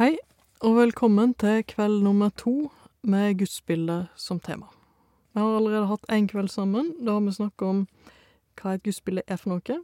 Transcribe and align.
Hei, 0.00 0.14
og 0.64 0.78
velkommen 0.78 1.34
til 1.36 1.58
kveld 1.68 1.98
nummer 2.00 2.30
to 2.32 2.70
med 3.04 3.34
gudsbildet 3.36 4.06
som 4.16 4.38
tema. 4.40 4.70
Vi 5.34 5.42
har 5.42 5.56
allerede 5.58 5.90
hatt 5.90 6.06
én 6.08 6.24
kveld 6.24 6.48
sammen. 6.48 6.94
Da 7.04 7.18
har 7.18 7.20
vi 7.20 7.34
snakka 7.36 7.66
om 7.68 7.82
hva 8.56 8.78
et 8.78 8.82
gudsbilde 8.86 9.26
er 9.28 9.36
for 9.36 9.52
noe. 9.52 9.76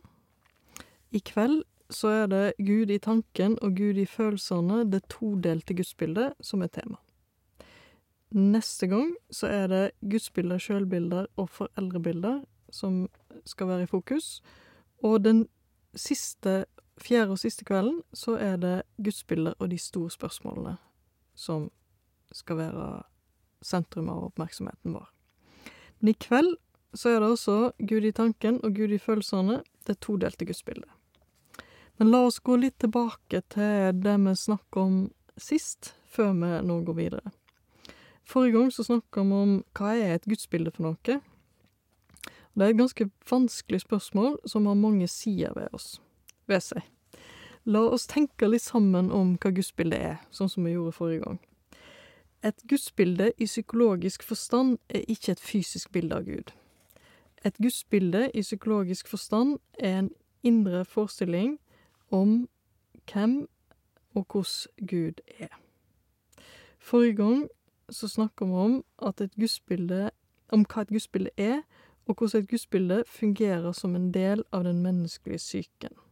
I 1.13 1.21
kveld 1.21 1.67
så 1.93 2.15
er 2.23 2.31
det 2.33 2.55
Gud 2.65 2.95
i 2.95 2.97
tanken 2.97 3.59
og 3.61 3.77
Gud 3.77 4.01
i 4.01 4.07
følelsene, 4.09 4.87
det 4.89 5.03
todelte 5.13 5.77
gudsbildet, 5.77 6.33
som 6.41 6.65
er 6.65 6.73
tema. 6.73 6.97
Neste 8.33 8.89
gang 8.89 9.13
så 9.29 9.53
er 9.53 9.69
det 9.69 9.85
gudsbilder, 10.01 10.57
sjølbilder 10.57 11.29
og 11.37 11.51
foreldrebilder 11.51 12.41
som 12.73 13.03
skal 13.45 13.69
være 13.69 13.85
i 13.85 13.93
fokus. 13.93 14.41
Og 15.05 15.21
den 15.29 15.45
siste, 15.93 16.65
fjerde 17.01 17.35
og 17.35 17.41
siste 17.41 17.65
kvelden 17.69 18.01
så 18.17 18.37
er 18.41 18.57
det 18.61 18.77
gudsbilder 19.03 19.57
og 19.59 19.71
de 19.71 19.79
store 19.81 20.11
spørsmålene 20.11 20.77
som 21.37 21.71
skal 22.33 22.61
være 22.61 22.87
sentrum 23.65 24.09
av 24.13 24.25
oppmerksomheten 24.31 24.97
vår. 24.97 25.09
Men 25.99 26.13
i 26.13 26.19
kveld 26.21 26.57
så 26.97 27.13
er 27.13 27.21
det 27.21 27.31
også 27.35 27.57
Gud 27.79 28.05
i 28.09 28.15
tanken 28.17 28.61
og 28.65 28.77
Gud 28.77 28.93
i 28.95 29.01
følelsene, 29.01 29.61
det 29.87 30.01
todelte 30.05 30.47
gudsbildet. 30.49 30.89
Men 31.97 32.11
la 32.13 32.27
oss 32.27 32.41
gå 32.45 32.59
litt 32.61 32.79
tilbake 32.83 33.41
til 33.53 34.01
det 34.03 34.17
vi 34.25 34.35
snakka 34.37 34.81
om 34.81 34.97
sist, 35.41 35.95
før 36.13 36.33
vi 36.37 36.53
nå 36.69 36.81
går 36.85 36.97
videre. 36.97 37.33
Forrige 38.27 38.57
gang 38.59 38.73
så 38.73 38.85
snakka 38.85 39.25
vi 39.25 39.41
om 39.45 39.55
hva 39.77 39.95
er 39.95 40.17
et 40.17 40.29
gudsbilde 40.29 40.73
for 40.75 40.89
noe? 40.89 41.21
Det 42.57 42.65
er 42.65 42.73
et 42.73 42.81
ganske 42.81 43.09
vanskelig 43.29 43.83
spørsmål 43.85 44.39
som 44.49 44.67
har 44.67 44.81
mange 44.81 45.09
sider 45.13 45.53
ved 45.57 45.69
oss, 45.77 46.01
ved 46.47 46.63
seg. 46.63 46.83
La 47.67 47.83
oss 47.91 48.07
tenke 48.07 48.47
litt 48.47 48.63
sammen 48.63 49.11
om 49.11 49.35
hva 49.43 49.51
gudsbildet 49.51 49.99
er, 49.99 50.19
sånn 50.31 50.51
som 50.51 50.67
vi 50.67 50.77
gjorde 50.77 50.95
forrige 50.95 51.25
gang. 51.25 51.41
Et 52.47 52.63
gudsbilde 52.71 53.33
i 53.43 53.49
psykologisk 53.49 54.23
forstand 54.23 54.79
er 54.89 55.03
ikke 55.11 55.35
et 55.35 55.43
fysisk 55.43 55.91
bilde 55.93 56.15
av 56.15 56.29
Gud. 56.29 56.53
Et 57.45 57.59
gudsbilde 57.59 58.31
i 58.35 58.45
psykologisk 58.45 59.09
forstand 59.11 59.59
er 59.79 59.99
en 59.99 60.11
indre 60.47 60.85
forestilling 60.85 61.59
om 62.11 62.49
hvem 63.11 63.49
og 64.15 64.27
hvordan 64.31 64.87
Gud 64.87 65.21
er. 65.41 65.51
Forrige 66.79 67.17
gang 67.17 67.49
så 67.91 68.09
snakka 68.09 68.45
vi 68.45 68.53
om 68.53 68.85
om 69.03 70.65
hva 70.65 70.83
et 70.83 70.91
gudsbilde 70.91 71.31
er, 71.37 71.63
og 72.07 72.15
hvordan 72.15 72.43
et 72.43 72.49
gudsbilde 72.49 73.05
fungerer 73.07 73.73
som 73.73 73.97
en 73.97 74.15
del 74.15 74.45
av 74.53 74.65
den 74.65 74.83
menneskelige 74.83 75.39
psyken. 75.39 76.06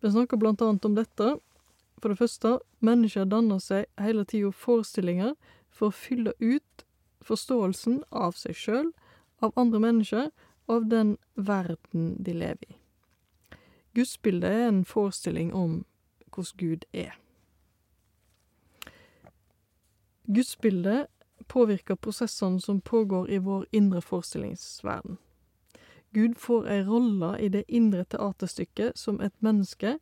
Vi 0.00 0.10
snakker 0.10 0.36
blant 0.36 0.62
annet 0.62 0.84
om 0.84 0.94
dette. 0.94 1.36
For 2.00 2.08
det 2.08 2.18
første, 2.18 2.58
mennesker 2.80 3.28
danner 3.28 3.60
seg 3.60 3.88
hele 4.00 4.24
tida 4.24 4.52
forestillinger 4.56 5.34
for 5.68 5.90
å 5.90 5.96
fylle 5.96 6.32
ut 6.40 6.84
forståelsen 7.24 8.00
av 8.10 8.32
seg 8.40 8.56
sjøl, 8.56 8.92
av 9.44 9.52
andre 9.60 9.80
mennesker 9.80 10.30
og 10.66 10.76
av 10.76 10.88
den 10.88 11.16
verden 11.36 12.14
de 12.24 12.36
lever 12.36 12.72
i. 12.72 12.76
Gudsbildet 13.94 14.50
er 14.50 14.68
en 14.68 14.84
forestilling 14.88 15.52
om 15.52 15.82
hvordan 16.30 16.56
Gud 16.56 16.84
er. 16.92 17.16
Gudsbildet 20.30 21.10
påvirker 21.50 21.98
prosessene 21.98 22.60
som 22.60 22.80
pågår 22.80 23.30
i 23.30 23.38
vår 23.42 23.66
indre 23.72 24.00
forestillingsverden. 24.00 25.18
Gud 26.12 26.38
får 26.38 26.66
ei 26.68 26.80
rolle 26.84 27.36
i 27.38 27.48
det 27.48 27.64
indre 27.68 28.04
teaterstykket 28.04 28.98
som 28.98 29.20
et 29.20 29.34
menneske 29.38 29.98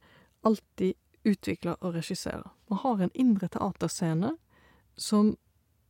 alltid 0.46 0.94
utvikler 1.28 1.76
og 1.80 1.94
regisserer. 1.98 2.48
Man 2.70 2.80
har 2.82 3.02
en 3.02 3.14
indre 3.14 3.48
teaterscene 3.52 4.34
som 4.96 5.34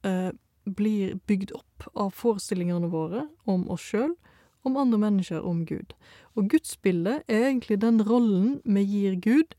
eh, 0.03 0.31
blir 0.65 1.19
bygd 1.27 1.53
opp 1.57 1.89
av 1.95 2.11
forestillingene 2.19 2.91
våre 2.93 3.29
om 3.45 3.69
oss 3.71 3.85
sjøl, 3.93 4.17
om 4.67 4.77
andre 4.77 4.99
mennesker, 4.99 5.41
om 5.41 5.65
Gud. 5.67 5.95
Og 6.35 6.51
gudsbildet 6.51 7.23
er 7.29 7.47
egentlig 7.49 7.81
den 7.81 8.03
rollen 8.05 8.59
vi 8.65 8.83
gir 8.85 9.15
Gud 9.23 9.55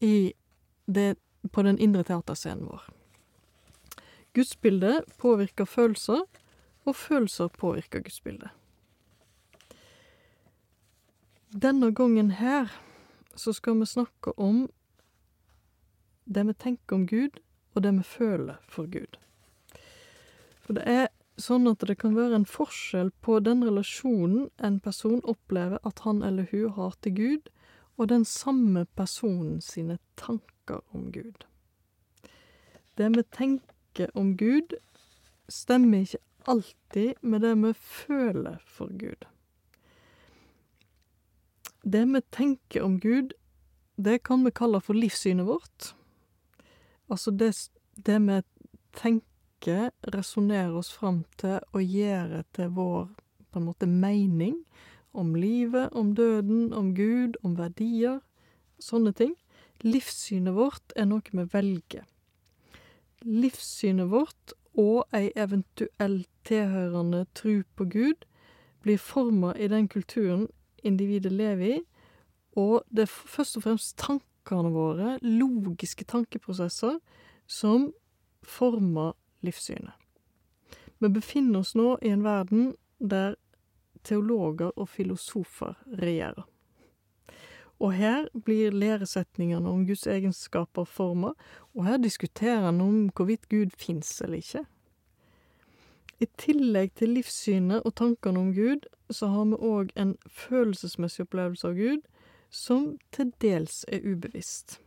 det, 0.00 1.16
på 1.52 1.62
den 1.62 1.78
indre 1.82 2.04
teaterscenen 2.06 2.68
vår. 2.70 2.86
Gudsbildet 4.36 5.08
påvirker 5.18 5.64
følelser, 5.64 6.22
og 6.86 6.96
følelser 6.96 7.48
påvirker 7.48 8.04
gudsbildet. 8.04 8.52
Denne 11.56 11.88
gangen 11.90 12.30
her 12.30 12.72
så 13.34 13.52
skal 13.52 13.78
vi 13.80 13.86
snakke 13.86 14.32
om 14.36 14.66
det 16.24 16.42
vi 16.44 16.54
tenker 16.54 16.96
om 16.96 17.06
Gud, 17.08 17.38
og 17.72 17.82
det 17.82 17.92
vi 17.96 18.02
føler 18.04 18.58
for 18.68 18.84
Gud. 18.92 19.16
For 20.60 20.76
det 20.76 20.82
er 20.84 21.06
sånn 21.40 21.64
at 21.70 21.80
det 21.88 21.96
kan 22.02 22.12
være 22.16 22.36
en 22.36 22.44
forskjell 22.50 23.08
på 23.24 23.38
den 23.40 23.64
relasjonen 23.64 24.50
en 24.68 24.76
person 24.84 25.22
opplever 25.24 25.80
at 25.88 26.02
han 26.04 26.20
eller 26.26 26.50
hun 26.50 26.74
har 26.76 26.98
til 27.00 27.14
Gud, 27.16 27.48
og 27.96 28.10
den 28.12 28.26
samme 28.28 28.84
personen 28.98 29.62
sine 29.64 29.96
tanker 30.20 30.82
om 30.92 31.06
Gud. 31.14 31.46
Det 33.00 33.08
vi 33.16 33.24
tenker 33.38 34.12
om 34.12 34.34
Gud, 34.36 34.76
stemmer 35.48 36.04
ikke 36.04 36.20
alltid 36.44 37.24
med 37.24 37.48
det 37.48 37.54
vi 37.64 37.72
føler 37.80 38.60
for 38.66 38.92
Gud. 38.92 39.24
Det 41.86 42.02
vi 42.04 42.20
tenker 42.34 42.82
om 42.82 42.98
Gud, 43.00 43.32
det 43.96 44.18
kan 44.26 44.44
vi 44.44 44.50
kalle 44.50 44.80
for 44.82 44.98
livssynet 44.98 45.46
vårt. 45.46 45.92
Altså 47.06 47.30
det, 47.30 47.52
det 47.94 48.18
vi 48.24 48.40
tenker, 48.96 49.92
resonnerer 50.10 50.74
oss 50.74 50.90
fram 50.92 51.22
til 51.38 51.60
og 51.70 51.82
gjør 51.82 52.42
til 52.58 52.74
vår 52.74 53.06
på 53.50 53.60
en 53.60 53.68
måte 53.68 53.86
mening 53.86 54.58
om 55.14 55.34
livet, 55.38 55.92
om 55.92 56.10
døden, 56.14 56.72
om 56.74 56.90
Gud, 56.94 57.38
om 57.46 57.54
verdier, 57.58 58.18
sånne 58.82 59.14
ting. 59.14 59.36
Livssynet 59.86 60.58
vårt 60.58 60.92
er 60.96 61.06
noe 61.06 61.22
vi 61.30 61.46
velger. 61.54 62.02
Livssynet 63.22 64.10
vårt 64.10 64.56
og 64.74 65.06
ei 65.14 65.30
eventuell 65.38 66.24
tilhørende 66.44 67.28
tru 67.38 67.62
på 67.78 67.86
Gud 67.94 68.26
blir 68.82 68.98
forma 68.98 69.54
i 69.54 69.70
den 69.70 69.86
kulturen 69.88 70.48
individet 70.86 71.32
lever 71.34 71.76
i, 71.76 71.76
og 72.56 72.86
det 72.88 73.04
er 73.04 73.12
først 73.12 73.58
og 73.58 73.66
fremst 73.66 73.96
tankene 74.00 74.72
våre, 74.72 75.16
logiske 75.22 76.06
tankeprosesser, 76.08 76.98
som 77.46 77.90
former 78.46 79.14
livssynet. 79.44 79.94
Vi 80.98 81.10
befinner 81.12 81.60
oss 81.60 81.74
nå 81.76 81.98
i 82.02 82.10
en 82.14 82.24
verden 82.24 82.70
der 82.98 83.36
teologer 84.06 84.72
og 84.72 84.88
filosofer 84.88 85.76
regjerer. 86.00 86.46
Og 87.76 87.92
her 87.92 88.28
blir 88.44 88.72
læresetningene 88.72 89.68
om 89.68 89.84
Guds 89.86 90.06
egenskaper 90.08 90.86
forma, 90.88 91.34
og 91.74 91.84
her 91.84 92.00
diskuterer 92.00 92.70
en 92.70 92.80
om 92.80 92.96
hvorvidt 93.12 93.48
Gud 93.52 93.76
fins 93.76 94.20
eller 94.24 94.40
ikke. 94.40 94.64
I 96.20 96.26
tillegg 96.40 96.94
til 96.96 97.12
livssynet 97.18 97.84
og 97.84 97.94
tankene 97.98 98.40
om 98.40 98.52
Gud, 98.56 98.86
så 99.12 99.28
har 99.28 99.44
vi 99.50 99.58
òg 99.60 99.92
en 100.00 100.14
følelsesmessig 100.26 101.26
opplevelse 101.26 101.68
av 101.68 101.76
Gud 101.76 102.06
som 102.50 102.94
til 103.12 103.32
dels 103.42 103.84
er 103.92 104.04
ubevisst. 104.06 104.78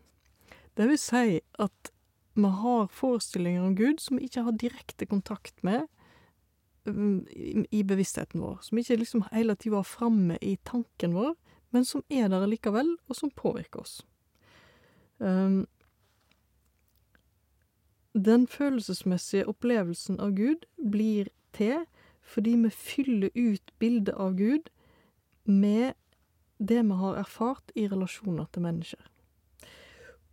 Det 0.77 0.87
vil 0.89 0.99
si 1.01 1.39
at 1.59 1.91
vi 2.39 2.49
har 2.63 2.89
forestillinger 2.95 3.67
om 3.67 3.75
Gud 3.75 4.01
som 4.01 4.17
vi 4.17 4.29
ikke 4.29 4.45
har 4.47 4.57
direkte 4.57 5.05
kontakt 5.05 5.63
med 5.63 5.85
i 7.69 7.83
bevisstheten 7.83 8.41
vår, 8.41 8.61
som 8.65 8.79
ikke 8.79 8.97
liksom 8.97 9.25
hele 9.33 9.53
tida 9.59 9.75
var 9.75 9.85
framme 9.85 10.37
i 10.41 10.55
tanken 10.65 11.13
vår, 11.13 11.35
men 11.75 11.85
som 11.85 12.01
er 12.09 12.31
der 12.31 12.47
likevel, 12.49 12.95
og 13.07 13.17
som 13.17 13.29
påvirker 13.29 13.83
oss. 13.83 13.99
Um, 15.19 15.67
den 18.25 18.47
følelsesmessige 18.47 19.47
opplevelsen 19.47 20.19
av 20.19 20.35
Gud 20.35 20.65
blir 20.91 21.29
til 21.53 21.85
fordi 22.21 22.55
vi 22.55 22.69
fyller 22.69 23.29
ut 23.35 23.73
bildet 23.79 24.13
av 24.13 24.35
Gud 24.37 24.69
med 25.45 25.93
det 26.59 26.83
vi 26.85 26.97
har 27.01 27.17
erfart 27.17 27.71
i 27.75 27.87
relasjoner 27.87 28.45
til 28.53 28.61
mennesker. 28.61 29.01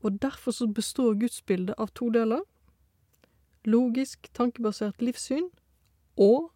Og 0.03 0.23
derfor 0.23 0.51
så 0.51 0.67
består 0.67 1.15
gudsbildet 1.15 1.75
av 1.79 1.89
to 1.95 2.11
deler. 2.11 2.43
Logisk, 3.65 4.29
tankebasert 4.35 5.03
livssyn 5.03 5.49
og 6.17 6.51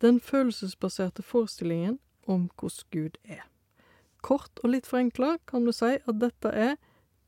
den 0.00 0.20
følelsesbaserte 0.20 1.22
forestillingen 1.22 1.98
om 2.26 2.50
hvordan 2.58 2.86
Gud 2.90 3.16
er. 3.24 3.46
Kort 4.22 4.60
og 4.64 4.70
litt 4.70 4.86
forenkla 4.86 5.36
kan 5.46 5.64
du 5.64 5.72
si 5.72 5.96
at 5.96 6.20
dette 6.20 6.48
er 6.48 6.76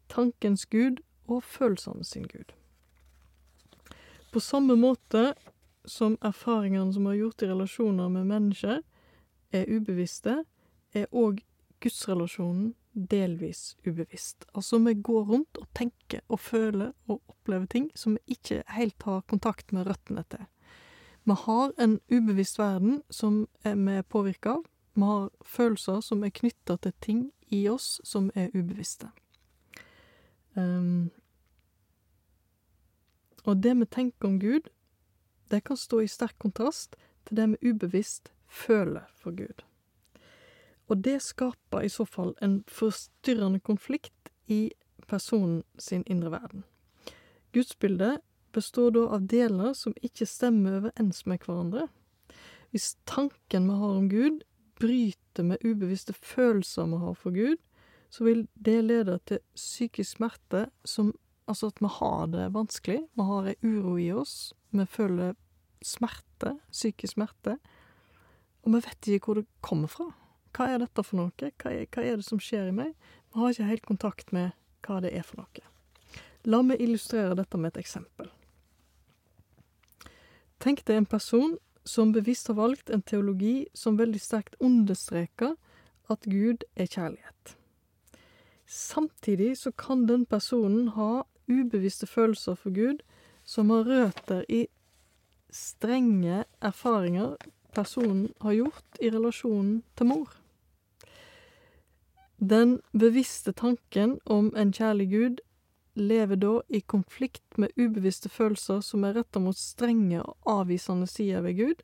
tankens 0.09 0.67
Gud 0.67 1.01
og 1.27 1.43
følelsene 1.43 2.05
sin 2.05 2.29
Gud. 2.29 2.53
På 4.32 4.40
samme 4.40 4.76
måte 4.81 5.34
som 5.84 6.17
erfaringene 6.25 6.93
som 6.93 7.05
vi 7.05 7.12
har 7.12 7.20
gjort 7.25 7.43
i 7.43 7.49
relasjoner 7.50 8.08
med 8.08 8.26
mennesker, 8.31 8.82
er 9.52 9.69
ubevisste, 9.69 10.38
er 10.96 11.11
òg 11.12 11.43
gudsrelasjonen 11.82 12.73
delvis 12.93 13.76
ubevisst. 13.87 14.46
Altså, 14.55 14.79
vi 14.79 14.94
går 14.94 15.25
rundt 15.29 15.58
og 15.61 15.69
tenker 15.76 16.20
og 16.29 16.40
føler 16.40 16.93
og 17.08 17.20
opplever 17.29 17.67
ting 17.67 17.90
som 17.94 18.17
vi 18.17 18.37
ikke 18.37 18.62
helt 18.73 19.02
har 19.02 19.25
kontakt 19.29 19.73
med 19.73 19.87
røttene 19.88 20.25
til. 20.31 20.44
Vi 21.25 21.37
har 21.44 21.73
en 21.78 22.00
ubevisst 22.11 22.58
verden 22.58 23.02
som 23.11 23.46
vi 23.64 23.96
er 23.99 24.02
påvirka 24.02 24.56
av. 24.58 24.64
Vi 24.94 25.08
har 25.08 25.31
følelser 25.44 26.00
som 26.00 26.25
er 26.25 26.35
knytta 26.35 26.76
til 26.76 26.93
ting 27.00 27.20
i 27.52 27.67
oss 27.69 28.00
som 28.05 28.31
er 28.35 28.50
ubevisste. 28.55 29.08
Um, 30.56 31.11
og 33.44 33.62
det 33.62 33.75
vi 33.79 33.87
tenker 33.87 34.29
om 34.29 34.39
Gud, 34.41 34.69
det 35.50 35.65
kan 35.65 35.77
stå 35.77 36.00
i 36.00 36.11
sterk 36.11 36.39
kontrast 36.39 36.97
til 37.27 37.37
det 37.37 37.49
vi 37.53 37.73
ubevisst 37.73 38.33
føler 38.49 39.09
for 39.15 39.35
Gud. 39.37 39.65
Og 40.89 41.05
det 41.05 41.23
skaper 41.23 41.85
i 41.85 41.89
så 41.89 42.05
fall 42.05 42.35
en 42.43 42.62
forstyrrende 42.69 43.61
konflikt 43.61 44.33
i 44.47 44.73
personen 45.09 45.62
sin 45.79 46.05
indre 46.06 46.31
verden. 46.31 46.65
Gudsbildet 47.53 48.21
består 48.53 48.93
da 48.97 49.06
av 49.17 49.27
deler 49.29 49.75
som 49.77 49.95
ikke 50.05 50.29
stemmer 50.29 50.79
overens 50.81 51.25
med 51.27 51.45
hverandre. 51.45 51.88
Hvis 52.73 52.95
tanken 53.09 53.69
vi 53.69 53.77
har 53.77 53.99
om 53.99 54.09
Gud, 54.09 54.41
bryter 54.81 55.47
med 55.47 55.65
ubevisste 55.65 56.12
følelser 56.12 56.88
vi 56.88 57.00
har 57.05 57.15
for 57.15 57.37
Gud, 57.37 57.56
så 58.12 58.25
vil 58.25 58.47
det 58.55 58.85
lede 58.85 59.19
til 59.27 59.41
psykisk 59.56 60.19
smerte 60.19 60.67
som 60.85 61.12
Altså 61.50 61.73
at 61.73 61.81
vi 61.83 61.91
har 61.91 62.27
det 62.33 62.50
vanskelig. 62.55 63.00
Vi 63.15 63.29
har 63.29 63.49
ei 63.50 63.56
uro 63.62 63.97
i 63.99 64.11
oss. 64.15 64.53
Vi 64.71 64.87
føler 64.87 65.35
smerte, 65.83 66.56
psykisk 66.71 67.17
smerte. 67.17 67.59
Og 68.62 68.75
vi 68.75 68.83
vet 68.85 69.09
ikke 69.09 69.27
hvor 69.27 69.41
det 69.41 69.49
kommer 69.61 69.91
fra. 69.91 70.12
Hva 70.53 70.69
er 70.69 70.83
dette 70.83 71.03
for 71.05 71.19
noe? 71.19 71.33
Hva 71.41 71.73
er, 71.73 71.89
hva 71.89 72.05
er 72.05 72.21
det 72.21 72.27
som 72.27 72.41
skjer 72.41 72.71
i 72.71 72.77
meg? 72.77 72.94
Vi 73.33 73.41
har 73.41 73.55
ikke 73.55 73.71
helt 73.71 73.89
kontakt 73.89 74.33
med 74.37 74.53
hva 74.87 75.00
det 75.03 75.15
er 75.17 75.27
for 75.27 75.43
noe. 75.43 75.67
La 76.44 76.62
meg 76.67 76.81
illustrere 76.83 77.37
dette 77.39 77.59
med 77.59 77.73
et 77.73 77.83
eksempel. 77.83 78.31
Tenk 80.62 80.85
deg 80.87 81.00
en 81.00 81.11
person 81.11 81.56
som 81.85 82.12
bevisst 82.15 82.50
har 82.50 82.59
valgt 82.59 82.91
en 82.91 83.03
teologi 83.03 83.67
som 83.75 83.99
veldig 83.99 84.21
sterkt 84.23 84.59
understreker 84.62 85.56
at 86.12 86.27
Gud 86.31 86.62
er 86.77 86.87
kjærlighet. 86.87 87.56
Samtidig 88.67 89.56
så 89.59 89.73
kan 89.75 90.06
den 90.06 90.27
personen 90.27 90.93
ha 90.97 91.25
ubevisste 91.52 92.08
følelser 92.08 92.56
for 92.58 92.75
Gud 92.75 93.02
som 93.44 93.70
har 93.70 93.88
røtter 93.88 94.44
i 94.49 94.66
strenge 95.52 96.44
erfaringer 96.64 97.37
personen 97.75 98.32
har 98.40 98.56
gjort 98.56 99.00
i 99.00 99.10
relasjonen 99.10 99.82
til 99.96 100.08
mor. 100.08 100.28
Den 102.43 102.81
bevisste 102.93 103.52
tanken 103.52 104.19
om 104.26 104.50
en 104.58 104.72
kjærlig 104.75 105.08
Gud 105.12 105.43
lever 105.94 106.40
da 106.40 106.52
i 106.69 106.81
konflikt 106.81 107.58
med 107.58 107.75
ubevisste 107.76 108.28
følelser 108.32 108.81
som 108.82 109.04
er 109.04 109.14
retta 109.20 109.40
mot 109.40 109.56
strenge 109.56 110.22
og 110.22 110.37
avvisende 110.49 111.06
sider 111.06 111.44
ved 111.44 111.58
Gud, 111.60 111.82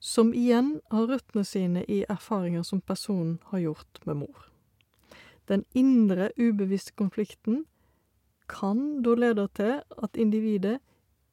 som 0.00 0.34
igjen 0.34 0.80
har 0.92 1.06
røttene 1.08 1.44
sine 1.48 1.84
i 1.88 2.02
erfaringer 2.08 2.62
som 2.62 2.82
personen 2.82 3.38
har 3.52 3.62
gjort 3.62 4.02
med 4.04 4.20
mor. 4.26 4.50
Den 5.48 5.64
indre, 5.74 6.30
ubevisste 6.36 6.92
konflikten 6.96 7.64
kan 8.48 9.02
da 9.02 9.14
lede 9.18 9.46
til 9.56 9.80
at 10.02 10.16
individet 10.16 10.78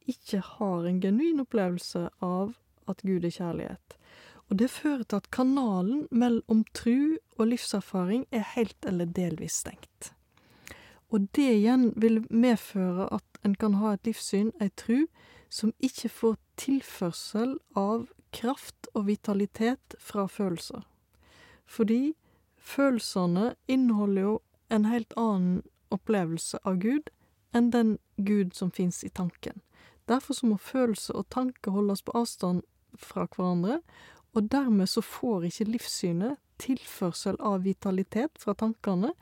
ikke 0.09 0.39
har 0.39 0.85
en 0.87 1.01
genuin 1.01 1.41
opplevelse 1.43 2.07
av 2.21 2.55
at 2.89 3.03
Gud 3.05 3.25
er 3.25 3.35
kjærlighet. 3.35 3.97
Og 4.49 4.59
det 4.59 4.69
fører 4.69 5.03
til 5.03 5.21
at 5.21 5.29
kanalen 5.31 6.07
mellom 6.11 6.65
tru 6.75 7.15
og 7.37 7.47
livserfaring 7.47 8.25
er 8.31 8.43
helt 8.55 8.87
eller 8.87 9.05
delvis 9.05 9.61
stengt. 9.63 10.11
Og 11.11 11.27
det 11.35 11.47
igjen 11.57 11.91
vil 11.95 12.21
medføre 12.29 13.07
at 13.13 13.39
en 13.45 13.55
kan 13.55 13.77
ha 13.79 13.93
et 13.93 14.07
livssyn, 14.07 14.51
ei 14.61 14.71
tru, 14.75 15.05
som 15.51 15.73
ikke 15.83 16.09
får 16.09 16.37
tilførsel 16.59 17.57
av 17.75 18.07
kraft 18.31 18.87
og 18.93 19.07
vitalitet 19.07 19.95
fra 19.99 20.27
følelser. 20.31 20.85
Fordi 21.65 22.13
følelsene 22.55 23.55
inneholder 23.67 24.21
jo 24.21 24.37
en 24.71 24.87
helt 24.87 25.13
annen 25.17 25.61
opplevelse 25.91 26.59
av 26.67 26.79
Gud 26.83 27.11
enn 27.55 27.69
den 27.71 27.97
Gud 28.17 28.55
som 28.55 28.71
fins 28.71 29.03
i 29.03 29.09
tanken. 29.09 29.61
Derfor 30.07 30.33
så 30.33 30.47
må 30.47 30.57
følelse 30.57 31.13
og 31.15 31.29
tanke 31.29 31.71
holdes 31.71 32.01
på 32.03 32.15
avstand 32.17 32.63
fra 32.97 33.27
hverandre, 33.27 33.81
og 34.35 34.47
dermed 34.51 34.89
så 34.89 35.03
får 35.03 35.47
ikke 35.47 35.69
livssynet 35.73 36.39
tilførsel 36.61 37.37
av 37.39 37.63
vitalitet 37.65 38.39
fra 38.39 38.55
tankene, 38.57 39.13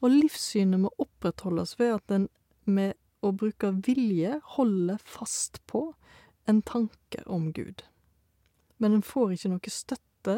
og 0.00 0.12
livssynet 0.12 0.80
må 0.84 0.92
opprettholdes 1.00 1.78
ved 1.78 1.94
at 1.96 2.14
en 2.14 2.28
med 2.68 2.94
å 3.24 3.32
bruke 3.34 3.70
vilje 3.86 4.38
holder 4.54 5.00
fast 5.02 5.58
på 5.66 5.88
en 6.48 6.60
tanke 6.62 7.24
om 7.26 7.50
Gud. 7.52 7.82
Men 8.78 8.94
en 8.94 9.02
får 9.02 9.34
ikke 9.34 9.52
noe 9.54 9.72
støtte 9.72 10.36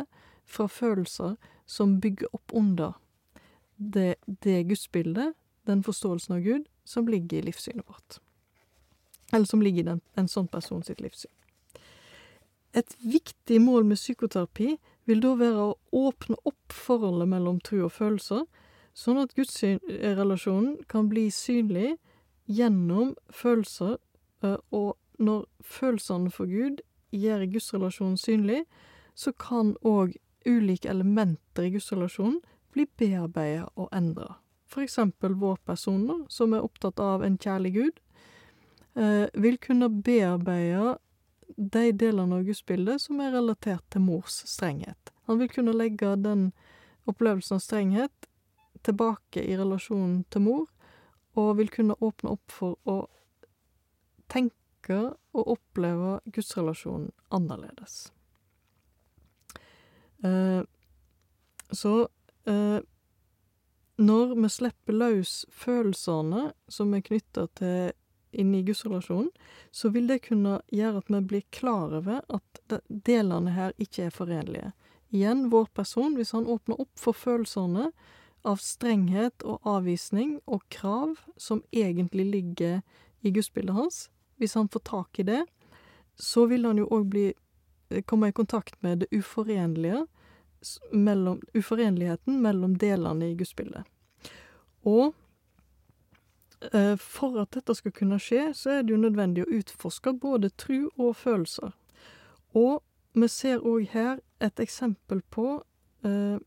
fra 0.51 0.67
følelser 0.71 1.37
som 1.69 1.99
bygger 2.01 2.33
opp 2.35 2.55
under 2.57 2.97
det, 3.77 4.17
det 4.27 4.63
gudsbildet, 4.71 5.35
den 5.69 5.83
forståelsen 5.87 6.37
av 6.37 6.45
Gud, 6.45 6.69
som 6.85 7.09
ligger 7.09 7.39
i 7.39 7.49
livssynet 7.51 7.89
vårt. 7.89 8.21
Eller 9.33 9.47
som 9.47 9.63
ligger 9.63 9.83
i 9.83 9.91
den, 9.91 10.01
en 10.15 10.29
sånn 10.29 10.49
person 10.49 10.83
sitt 10.83 11.01
livssyn. 11.01 11.33
Et 12.73 12.97
viktig 13.03 13.61
mål 13.61 13.85
med 13.85 13.99
psykoterapi 13.99 14.77
vil 15.11 15.23
da 15.23 15.35
være 15.39 15.69
å 15.71 15.79
åpne 16.07 16.39
opp 16.47 16.75
forholdet 16.75 17.29
mellom 17.31 17.59
tro 17.67 17.85
og 17.87 17.95
følelser, 17.95 18.45
Sånn 18.97 19.21
at 19.23 19.35
gudsrelasjonen 19.39 20.81
kan 20.91 21.09
bli 21.11 21.29
synlig 21.33 21.95
gjennom 22.51 23.15
følelser, 23.31 23.99
eh, 24.43 24.59
og 24.75 24.97
når 25.19 25.47
følelsene 25.63 26.33
for 26.35 26.51
Gud 26.51 26.83
gjør 27.15 27.47
gudsrelasjonen 27.53 28.19
synlig, 28.19 28.65
så 29.15 29.33
kan 29.33 29.77
òg 29.87 30.17
ulike 30.47 30.91
elementer 30.91 31.69
i 31.69 31.75
gudsrelasjonen 31.77 32.41
bli 32.75 32.87
bearbeida 32.99 33.69
og 33.77 33.91
endra. 33.95 34.40
For 34.71 34.85
eksempel 34.85 35.35
vår 35.35 35.59
personer, 35.67 36.25
som 36.31 36.55
er 36.55 36.65
opptatt 36.65 37.01
av 37.03 37.25
en 37.27 37.39
kjærlig 37.39 37.73
Gud, 37.75 38.01
eh, 38.95 39.27
vil 39.35 39.59
kunne 39.59 39.91
bearbeide 39.91 40.99
de 41.57 41.93
delene 41.93 42.39
av 42.39 42.47
gudsbildet 42.47 43.03
som 43.03 43.21
er 43.21 43.35
relatert 43.35 43.83
til 43.91 44.05
mors 44.05 44.43
strenghet. 44.47 45.11
Han 45.27 45.41
vil 45.41 45.51
kunne 45.51 45.75
legge 45.75 46.15
den 46.17 46.53
opplevelsen 47.11 47.59
av 47.59 47.65
strenghet 47.65 48.29
tilbake 48.87 49.43
i 49.43 49.57
relasjonen 49.59 50.23
til 50.31 50.47
mor, 50.47 50.69
og 51.39 51.57
vil 51.59 51.71
kunne 51.71 51.99
åpne 52.01 52.33
opp 52.37 52.55
for 52.55 52.79
å 52.89 53.03
tenke 54.31 55.01
og 55.35 55.53
oppleve 55.57 56.19
gudsrelasjonen 56.33 57.11
annerledes. 57.35 58.13
Eh, 60.25 60.63
så 61.71 61.95
eh, 62.51 62.81
når 64.01 64.35
vi 64.35 64.49
slipper 64.49 64.97
løs 64.97 65.45
følelsene 65.53 66.51
som 66.73 66.95
er 66.97 67.05
knytta 67.05 67.47
til 67.61 67.93
inni 68.31 68.63
gudsrelasjonen, 68.65 69.31
så 69.75 69.91
vil 69.91 70.07
det 70.09 70.23
kunne 70.29 70.61
gjøre 70.73 71.03
at 71.03 71.11
vi 71.11 71.21
blir 71.33 71.45
klar 71.55 71.93
over 71.99 72.23
at 72.31 72.81
delene 72.89 73.53
her 73.57 73.75
ikke 73.79 74.07
er 74.07 74.15
forenlige. 74.15 74.71
Igjen, 75.11 75.49
vår 75.51 75.67
person, 75.75 76.15
hvis 76.15 76.31
han 76.37 76.47
åpner 76.47 76.81
opp 76.81 76.93
for 76.99 77.17
følelsene, 77.17 77.91
av 78.47 78.57
strenghet 78.65 79.43
og 79.45 79.61
avvisning 79.69 80.39
og 80.49 80.63
krav 80.73 81.19
som 81.37 81.61
egentlig 81.77 82.25
ligger 82.31 82.81
i 83.21 83.33
gudsbildet 83.35 83.77
hans. 83.77 83.99
Hvis 84.41 84.57
han 84.57 84.71
får 84.73 84.85
tak 84.89 85.21
i 85.21 85.27
det, 85.29 85.43
så 86.17 86.47
vil 86.49 86.65
han 86.65 86.81
jo 86.81 86.89
òg 86.89 87.19
komme 88.09 88.31
i 88.31 88.37
kontakt 88.37 88.79
med 88.81 89.03
det 89.03 89.11
uforenlige 89.13 90.07
mellom, 90.93 91.41
uforenligheten 91.55 92.41
mellom 92.43 92.77
delene 92.79 93.31
i 93.31 93.37
gudsbildet. 93.39 93.85
Og 94.89 95.15
eh, 96.73 96.97
for 97.01 97.41
at 97.43 97.53
dette 97.57 97.75
skal 97.77 97.95
kunne 97.97 98.21
skje, 98.23 98.51
så 98.55 98.77
er 98.77 98.85
det 98.85 98.95
jo 98.95 99.01
nødvendig 99.01 99.45
å 99.45 99.53
utforske 99.61 100.15
både 100.21 100.53
tru 100.61 100.91
og 100.97 101.17
følelser. 101.17 101.73
Og 102.57 102.81
vi 103.15 103.29
ser 103.29 103.65
òg 103.67 103.89
her 103.93 104.21
et 104.41 104.61
eksempel 104.63 105.23
på 105.31 105.61
eh, 106.07 106.39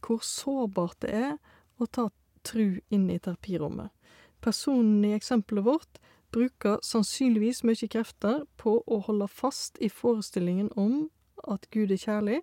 hvor 0.00 0.22
sårbart 0.24 1.00
det 1.04 1.14
er 1.14 1.32
å 1.80 1.86
ta 1.86 2.08
tru 2.46 2.80
inn 2.88 3.08
i 3.10 3.18
terapirommet. 3.18 3.90
Personen 4.40 5.04
i 5.04 5.12
eksempelet 5.12 5.66
vårt 5.66 6.00
bruker 6.32 6.78
sannsynligvis 6.86 7.62
mye 7.66 7.88
krefter 7.90 8.44
på 8.60 8.78
å 8.86 9.00
holde 9.08 9.28
fast 9.28 9.80
i 9.82 9.90
forestillingen 9.92 10.70
om 10.78 11.10
at 11.48 11.66
Gud 11.74 11.92
er 11.92 12.00
kjærlig, 12.00 12.40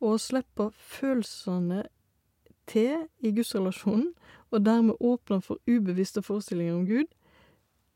og 0.00 0.16
å 0.16 0.20
slippe 0.20 0.70
følelsene 0.76 1.84
til 2.70 3.06
i 3.20 3.32
gudsrelasjonen, 3.36 4.12
og 4.50 4.64
dermed 4.66 5.00
åpne 5.00 5.40
for 5.44 5.60
ubevisste 5.68 6.22
forestillinger 6.22 6.74
om 6.74 6.86
Gud, 6.86 7.10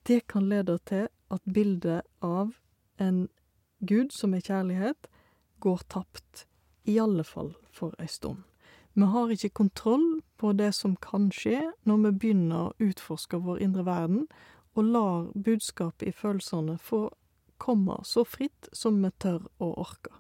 det 0.07 0.27
kan 0.29 0.49
lede 0.49 0.79
til 0.87 1.09
at 1.33 1.41
bildet 1.55 2.03
av 2.23 2.53
en 3.01 3.29
Gud 3.81 4.13
som 4.13 4.35
er 4.35 4.45
kjærlighet, 4.45 5.09
går 5.61 5.81
tapt, 5.89 6.47
i 6.85 6.99
alle 7.01 7.25
fall 7.25 7.55
for 7.73 7.95
ei 7.99 8.09
stund. 8.11 8.43
Vi 8.95 9.07
har 9.11 9.31
ikke 9.33 9.49
kontroll 9.49 10.21
på 10.39 10.53
det 10.53 10.75
som 10.77 10.97
kan 11.01 11.31
skje 11.33 11.73
når 11.89 12.03
vi 12.03 12.11
begynner 12.21 12.69
å 12.69 12.75
utforske 12.85 13.41
vår 13.43 13.63
indre 13.65 13.87
verden, 13.89 14.27
og 14.75 14.91
lar 14.91 15.31
budskapet 15.35 16.11
i 16.11 16.13
følelsene 16.13 16.77
få 16.79 17.09
komme 17.59 17.97
så 18.05 18.27
fritt 18.27 18.69
som 18.73 19.01
vi 19.03 19.11
tør 19.23 19.47
å 19.63 19.73
orker. 19.81 20.13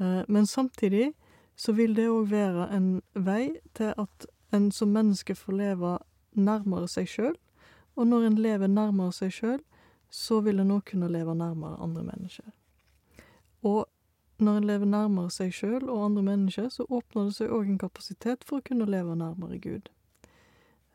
Eh, 0.00 0.22
men 0.28 0.46
samtidig 0.46 1.12
så 1.56 1.72
vil 1.72 1.96
det 1.96 2.08
òg 2.08 2.30
være 2.30 2.68
en 2.76 3.02
vei 3.14 3.58
til 3.74 3.94
at 3.98 4.26
en 4.54 4.70
som 4.72 4.88
menneske 4.88 5.34
får 5.34 5.52
leve 5.52 5.98
nærmere 6.32 6.88
seg 6.88 7.08
sjøl, 7.08 7.36
og 7.96 8.06
når 8.06 8.26
en 8.26 8.38
lever 8.38 8.66
nærmere 8.66 9.12
seg 9.12 9.32
sjøl, 9.34 9.60
så 10.10 10.40
vil 10.40 10.60
en 10.60 10.70
òg 10.70 10.84
kunne 10.88 11.10
leve 11.10 11.34
nærmere 11.34 11.82
andre 11.82 12.02
mennesker. 12.02 12.50
Og 13.62 13.88
når 14.38 14.56
en 14.56 14.64
lever 14.64 14.86
nærmere 14.86 15.30
seg 15.30 15.52
sjøl 15.52 15.88
og 15.90 16.04
andre 16.04 16.22
mennesker, 16.22 16.68
så 16.68 16.86
åpner 16.88 17.24
det 17.24 17.34
seg 17.34 17.50
òg 17.50 17.66
en 17.66 17.78
kapasitet 17.78 18.46
for 18.46 18.60
å 18.60 18.66
kunne 18.68 18.86
leve 18.86 19.16
nærmere 19.18 19.58
Gud. 19.58 19.90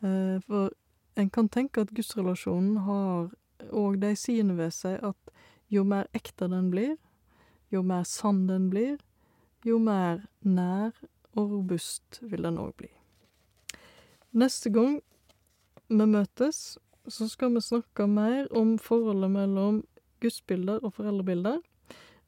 Eh, 0.03 0.39
for 0.47 0.71
en 1.15 1.29
kan 1.29 1.49
tenke 1.49 1.83
at 1.83 1.91
gudsrelasjonen 1.95 2.77
har 2.87 3.33
òg 3.71 3.99
de 4.01 4.15
sidene 4.15 4.57
ved 4.57 4.71
seg 4.71 5.03
at 5.03 5.33
jo 5.69 5.83
mer 5.83 6.07
ekte 6.15 6.47
den 6.47 6.71
blir, 6.71 6.95
jo 7.73 7.81
mer 7.85 8.05
sann 8.07 8.45
den 8.47 8.69
blir, 8.71 8.97
jo 9.65 9.79
mer 9.81 10.23
nær 10.41 10.93
og 11.33 11.49
robust 11.57 12.19
vil 12.21 12.45
den 12.45 12.59
òg 12.61 12.73
bli. 12.77 12.89
Neste 14.33 14.71
gang 14.73 14.99
vi 15.89 16.05
møtes, 16.09 16.77
så 17.07 17.27
skal 17.29 17.53
vi 17.53 17.61
snakke 17.61 18.07
mer 18.07 18.47
om 18.55 18.77
forholdet 18.81 19.31
mellom 19.31 19.81
gudsbilder 20.23 20.83
og 20.83 20.95
foreldrebilder. 20.95 21.59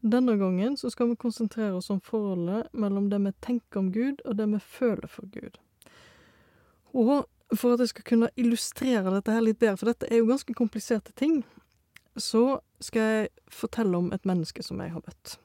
Denne 0.06 0.36
gangen 0.38 0.76
så 0.78 0.92
skal 0.94 1.10
vi 1.10 1.20
konsentrere 1.22 1.78
oss 1.80 1.90
om 1.90 2.02
forholdet 2.04 2.68
mellom 2.74 3.08
det 3.10 3.22
vi 3.24 3.32
tenker 3.42 3.82
om 3.82 3.92
Gud, 3.94 4.22
og 4.26 4.38
det 4.38 4.50
vi 4.52 4.60
føler 4.60 5.10
for 5.10 5.30
Gud. 5.34 5.58
Og 6.94 7.26
for 7.56 7.74
at 7.74 7.82
jeg 7.82 7.94
skal 7.94 8.06
kunne 8.10 8.30
illustrere 8.38 9.14
dette 9.14 9.34
her 9.34 9.44
litt 9.46 9.60
bedre, 9.60 9.78
for 9.78 9.90
dette 9.90 10.10
er 10.10 10.22
jo 10.22 10.30
ganske 10.30 10.54
kompliserte 10.58 11.14
ting, 11.18 11.44
så 12.18 12.60
skal 12.84 13.02
jeg 13.02 13.30
fortelle 13.52 13.98
om 13.98 14.12
et 14.14 14.26
menneske 14.26 14.64
som 14.64 14.82
jeg 14.84 14.94
har 14.94 15.04
møtt. 15.06 15.38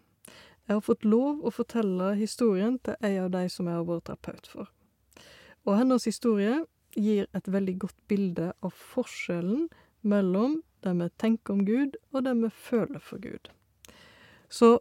Jeg 0.67 0.77
har 0.77 0.85
fått 0.87 1.05
lov 1.05 1.41
å 1.43 1.51
fortelle 1.51 2.13
historien 2.15 2.79
til 2.87 2.95
ei 3.07 3.17
av 3.19 3.33
de 3.35 3.47
som 3.51 3.67
jeg 3.67 3.75
har 3.75 3.87
vært 3.89 4.07
terapeut 4.07 4.47
for. 4.47 4.69
Og 5.67 5.77
hennes 5.77 6.07
historie 6.07 6.61
gir 6.95 7.27
et 7.35 7.49
veldig 7.51 7.77
godt 7.87 7.99
bilde 8.11 8.53
av 8.63 8.75
forskjellen 8.75 9.69
mellom 10.03 10.61
det 10.85 10.93
vi 10.97 11.09
tenker 11.21 11.55
om 11.55 11.65
Gud, 11.67 11.97
og 12.13 12.25
det 12.25 12.37
vi 12.39 12.51
føler 12.51 13.03
for 13.03 13.19
Gud. 13.19 13.51
Så 14.49 14.79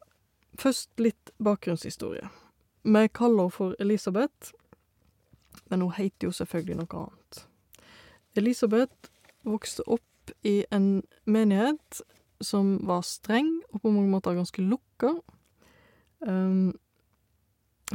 først 0.58 0.90
litt 1.02 1.34
bakgrunnshistorie. 1.44 2.30
Vi 2.84 3.08
kaller 3.14 3.50
henne 3.50 3.52
for 3.58 3.76
Elisabeth, 3.80 4.54
men 5.70 5.82
hun 5.82 5.98
heter 5.98 6.30
jo 6.30 6.32
selvfølgelig 6.32 6.80
noe 6.80 7.02
annet. 7.04 7.42
Elisabeth 8.38 9.12
vokste 9.44 9.84
opp 9.88 10.34
i 10.46 10.64
en 10.72 11.02
menighet 11.26 12.02
som 12.40 12.78
var 12.88 13.04
streng 13.08 13.52
og 13.74 13.82
på 13.84 13.92
mange 13.92 14.12
måter 14.12 14.38
ganske 14.38 14.64
lukka. 14.64 15.16
Um, 16.20 16.78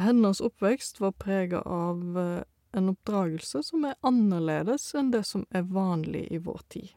hennes 0.01 0.41
oppvekst 0.45 1.01
var 1.01 1.17
prega 1.21 1.61
av 1.61 2.19
uh, 2.19 2.43
en 2.75 2.91
oppdragelse 2.91 3.63
som 3.63 3.85
er 3.87 3.99
annerledes 4.07 4.89
enn 4.99 5.13
det 5.15 5.23
som 5.29 5.47
er 5.55 5.67
vanlig 5.71 6.27
i 6.35 6.41
vår 6.43 6.63
tid. 6.75 6.93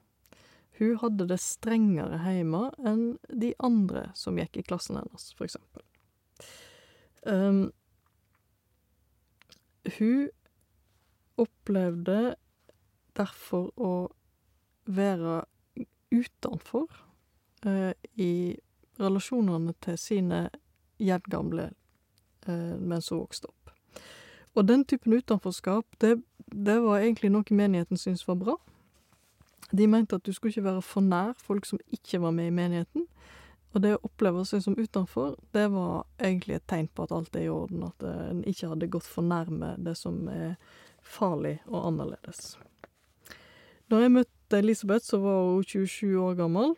Hun 0.78 0.98
hadde 1.02 1.28
det 1.30 1.40
strengere 1.42 2.20
hjemme 2.22 2.68
enn 2.86 3.04
de 3.30 3.54
andre 3.64 4.10
som 4.18 4.38
gikk 4.38 4.60
i 4.60 4.66
klassen 4.66 5.00
hennes, 5.00 5.32
for 5.38 5.48
eksempel. 5.48 5.84
Um, 7.26 7.72
hun 9.98 10.30
opplevde 11.38 12.36
derfor 13.18 13.72
å 13.78 13.94
være 14.86 15.42
utenfor 16.14 16.88
i 17.66 18.58
relasjonene 19.00 19.74
til 19.82 19.98
sine 19.98 20.42
jevngamle 21.02 21.70
uh, 22.48 22.76
mens 22.78 23.10
hun 23.10 23.24
vokste 23.24 23.50
opp. 23.50 23.74
Og 24.58 24.66
den 24.68 24.86
typen 24.86 25.14
utenforskap, 25.14 25.86
det, 26.02 26.18
det 26.50 26.80
var 26.82 27.04
egentlig 27.04 27.30
noe 27.34 27.46
menigheten 27.54 28.00
syntes 28.00 28.26
var 28.28 28.40
bra. 28.42 28.56
De 29.72 29.88
mente 29.88 30.18
at 30.18 30.26
du 30.26 30.34
skulle 30.34 30.54
ikke 30.56 30.66
være 30.66 30.82
for 30.86 31.06
nær 31.06 31.36
folk 31.38 31.68
som 31.68 31.80
ikke 31.94 32.22
var 32.24 32.34
med 32.34 32.50
i 32.50 32.56
menigheten. 32.56 33.06
Og 33.76 33.84
det 33.84 33.94
å 33.94 34.06
oppleve 34.08 34.46
seg 34.48 34.64
som 34.64 34.78
utenfor, 34.80 35.36
det 35.54 35.68
var 35.70 36.08
egentlig 36.18 36.58
et 36.58 36.66
tegn 36.72 36.88
på 36.88 37.06
at 37.06 37.14
alt 37.14 37.36
er 37.36 37.46
i 37.46 37.52
orden, 37.52 37.84
at 37.86 38.06
en 38.08 38.42
ikke 38.48 38.72
hadde 38.72 38.90
gått 38.90 39.06
for 39.06 39.28
nærme 39.28 39.76
det 39.84 39.94
som 40.00 40.24
er 40.32 40.56
farlig 41.04 41.60
og 41.68 41.92
annerledes. 41.92 42.56
Da 43.92 44.00
jeg 44.02 44.16
møtte 44.16 44.58
Elisabeth, 44.58 45.06
så 45.06 45.20
var 45.22 45.44
hun 45.52 45.68
27 45.68 46.16
år 46.24 46.40
gammel. 46.40 46.74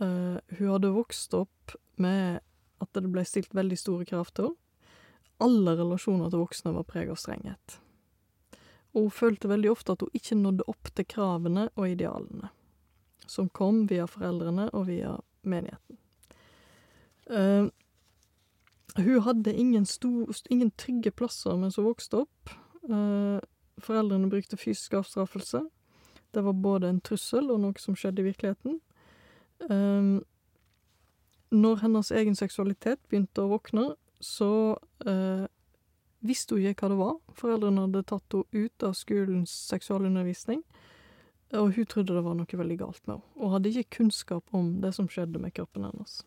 Uh, 0.00 0.40
hun 0.56 0.72
hadde 0.72 0.94
vokst 0.96 1.34
opp 1.36 1.74
med 2.00 2.40
at 2.80 2.96
det 2.96 3.10
ble 3.12 3.24
stilt 3.28 3.52
veldig 3.56 3.76
store 3.78 4.08
krav 4.08 4.32
til 4.32 4.50
henne. 4.50 4.56
Alle 5.40 5.72
relasjoner 5.72 6.28
til 6.28 6.42
voksne 6.42 6.74
var 6.74 6.84
preget 6.84 7.14
av 7.14 7.16
strenghet. 7.16 7.78
Og 8.92 9.06
hun 9.06 9.14
følte 9.14 9.48
veldig 9.48 9.70
ofte 9.72 9.94
at 9.94 10.02
hun 10.04 10.16
ikke 10.18 10.36
nådde 10.36 10.66
opp 10.68 10.90
til 10.92 11.06
kravene 11.08 11.62
og 11.80 11.86
idealene, 11.88 12.50
som 13.24 13.48
kom 13.56 13.86
via 13.88 14.04
foreldrene 14.10 14.66
og 14.76 14.84
via 14.90 15.14
menigheten. 15.48 15.96
Uh, 17.30 17.70
hun 19.00 19.24
hadde 19.24 19.54
ingen, 19.54 19.86
stor, 19.86 20.28
ingen 20.50 20.72
trygge 20.76 21.12
plasser 21.14 21.56
mens 21.56 21.78
hun 21.80 21.88
vokste 21.88 22.24
opp. 22.26 22.52
Uh, 22.84 23.40
foreldrene 23.80 24.28
brukte 24.28 24.60
fysisk 24.60 24.98
avstraffelse. 24.98 25.62
Det 26.34 26.44
var 26.44 26.52
både 26.52 26.90
en 26.90 27.00
trussel 27.00 27.48
og 27.50 27.62
noe 27.62 27.80
som 27.80 27.96
skjedde 27.96 28.20
i 28.20 28.28
virkeligheten. 28.28 28.80
Um, 29.68 30.20
når 31.50 31.82
hennes 31.82 32.10
egen 32.14 32.36
seksualitet 32.38 33.00
begynte 33.10 33.42
å 33.42 33.50
våkne, 33.50 33.88
så 34.22 34.78
eh, 35.08 35.48
visste 36.20 36.54
hun 36.54 36.70
ikke 36.70 36.86
hva 36.86 36.92
det 36.92 37.00
var. 37.00 37.16
Foreldrene 37.40 37.86
hadde 37.86 38.06
tatt 38.06 38.36
henne 38.36 38.66
ut 38.66 38.86
av 38.86 38.94
skolens 38.94 39.54
seksualundervisning, 39.72 40.62
og 41.58 41.72
hun 41.74 41.88
trodde 41.90 42.14
det 42.14 42.22
var 42.22 42.36
noe 42.38 42.60
veldig 42.62 42.78
galt 42.78 43.02
med 43.08 43.16
henne, 43.16 43.34
og 43.42 43.54
hadde 43.56 43.72
ikke 43.72 43.96
kunnskap 43.98 44.54
om 44.54 44.76
det 44.84 44.94
som 44.94 45.10
skjedde 45.10 45.42
med 45.42 45.56
kroppen 45.56 45.88
hennes. 45.88 46.20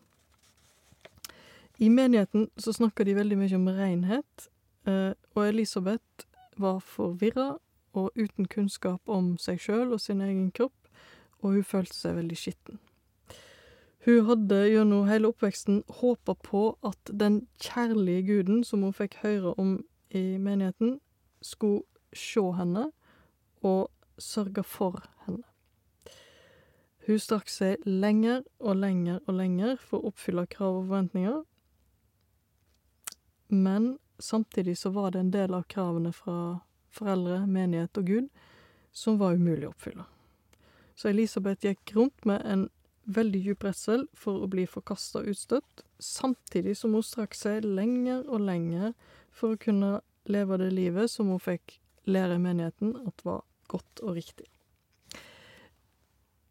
I 1.80 1.88
menigheten 1.90 2.50
så 2.60 2.74
snakka 2.76 3.06
de 3.08 3.16
veldig 3.16 3.38
mye 3.40 3.56
om 3.56 3.68
renhet, 3.80 4.48
eh, 4.84 5.12
og 5.34 5.46
Elisabeth 5.46 6.28
var 6.60 6.84
forvirra 6.84 7.54
og 7.94 8.12
uten 8.18 8.46
kunnskap 8.50 9.08
om 9.08 9.38
seg 9.40 9.62
sjøl 9.62 9.94
og 9.94 10.02
sin 10.02 10.20
egen 10.22 10.50
kropp, 10.52 10.76
og 11.40 11.56
hun 11.56 11.64
følte 11.64 11.96
seg 11.96 12.18
veldig 12.18 12.36
skitten. 12.38 12.84
Hun 14.04 14.26
hadde 14.28 14.58
gjennom 14.68 15.06
hele 15.08 15.30
oppveksten 15.32 15.82
håpa 16.00 16.34
på 16.44 16.64
at 16.84 17.08
den 17.08 17.46
kjærlige 17.62 18.26
guden 18.26 18.64
som 18.64 18.82
hun 18.84 18.92
fikk 18.92 19.16
høre 19.22 19.54
om 19.56 19.78
i 20.12 20.36
menigheten, 20.38 20.98
skulle 21.40 21.82
se 22.12 22.44
henne 22.58 22.90
og 23.64 23.90
sørge 24.20 24.62
for 24.62 25.00
henne. 25.24 25.42
Hun 27.06 27.18
strakk 27.20 27.48
seg 27.52 27.80
lenger 27.84 28.44
og 28.60 28.76
lenger 28.80 29.18
og 29.26 29.40
lenger 29.40 29.80
for 29.80 30.00
å 30.00 30.12
oppfylle 30.12 30.46
krav 30.52 30.78
og 30.78 30.86
forventninger, 30.86 31.42
men 33.52 33.98
samtidig 34.18 34.76
så 34.80 34.92
var 34.92 35.12
det 35.12 35.20
en 35.20 35.32
del 35.32 35.56
av 35.56 35.66
kravene 35.68 36.12
fra 36.12 36.60
foreldre, 36.94 37.44
menighet 37.46 37.98
og 38.00 38.08
Gud 38.08 38.30
som 38.92 39.18
var 39.20 39.36
umulig 39.36 39.68
å 39.68 39.72
oppfylle. 39.72 40.06
Så 40.94 41.10
Elisabeth 41.10 41.66
gikk 41.66 41.96
rundt 41.96 42.24
med 42.28 42.44
en 42.44 42.68
veldig 43.06 43.40
djup 43.44 43.64
redsel 43.66 44.06
for 44.16 44.44
å 44.44 44.48
bli 44.50 44.64
forkasta 44.68 45.22
og 45.22 45.32
utstøtt, 45.34 45.84
samtidig 46.00 46.76
som 46.78 46.94
hun 46.96 47.04
strakk 47.04 47.36
seg 47.36 47.66
lenger 47.66 48.24
og 48.28 48.44
lenger 48.46 48.92
for 49.34 49.54
å 49.54 49.60
kunne 49.60 49.98
leve 50.30 50.58
det 50.60 50.70
livet 50.72 51.10
som 51.12 51.28
hun 51.32 51.42
fikk 51.42 51.78
lære 52.08 52.38
i 52.38 52.42
menigheten 52.42 52.94
at 53.06 53.24
var 53.24 53.44
godt 53.68 54.02
og 54.04 54.16
riktig. 54.16 54.46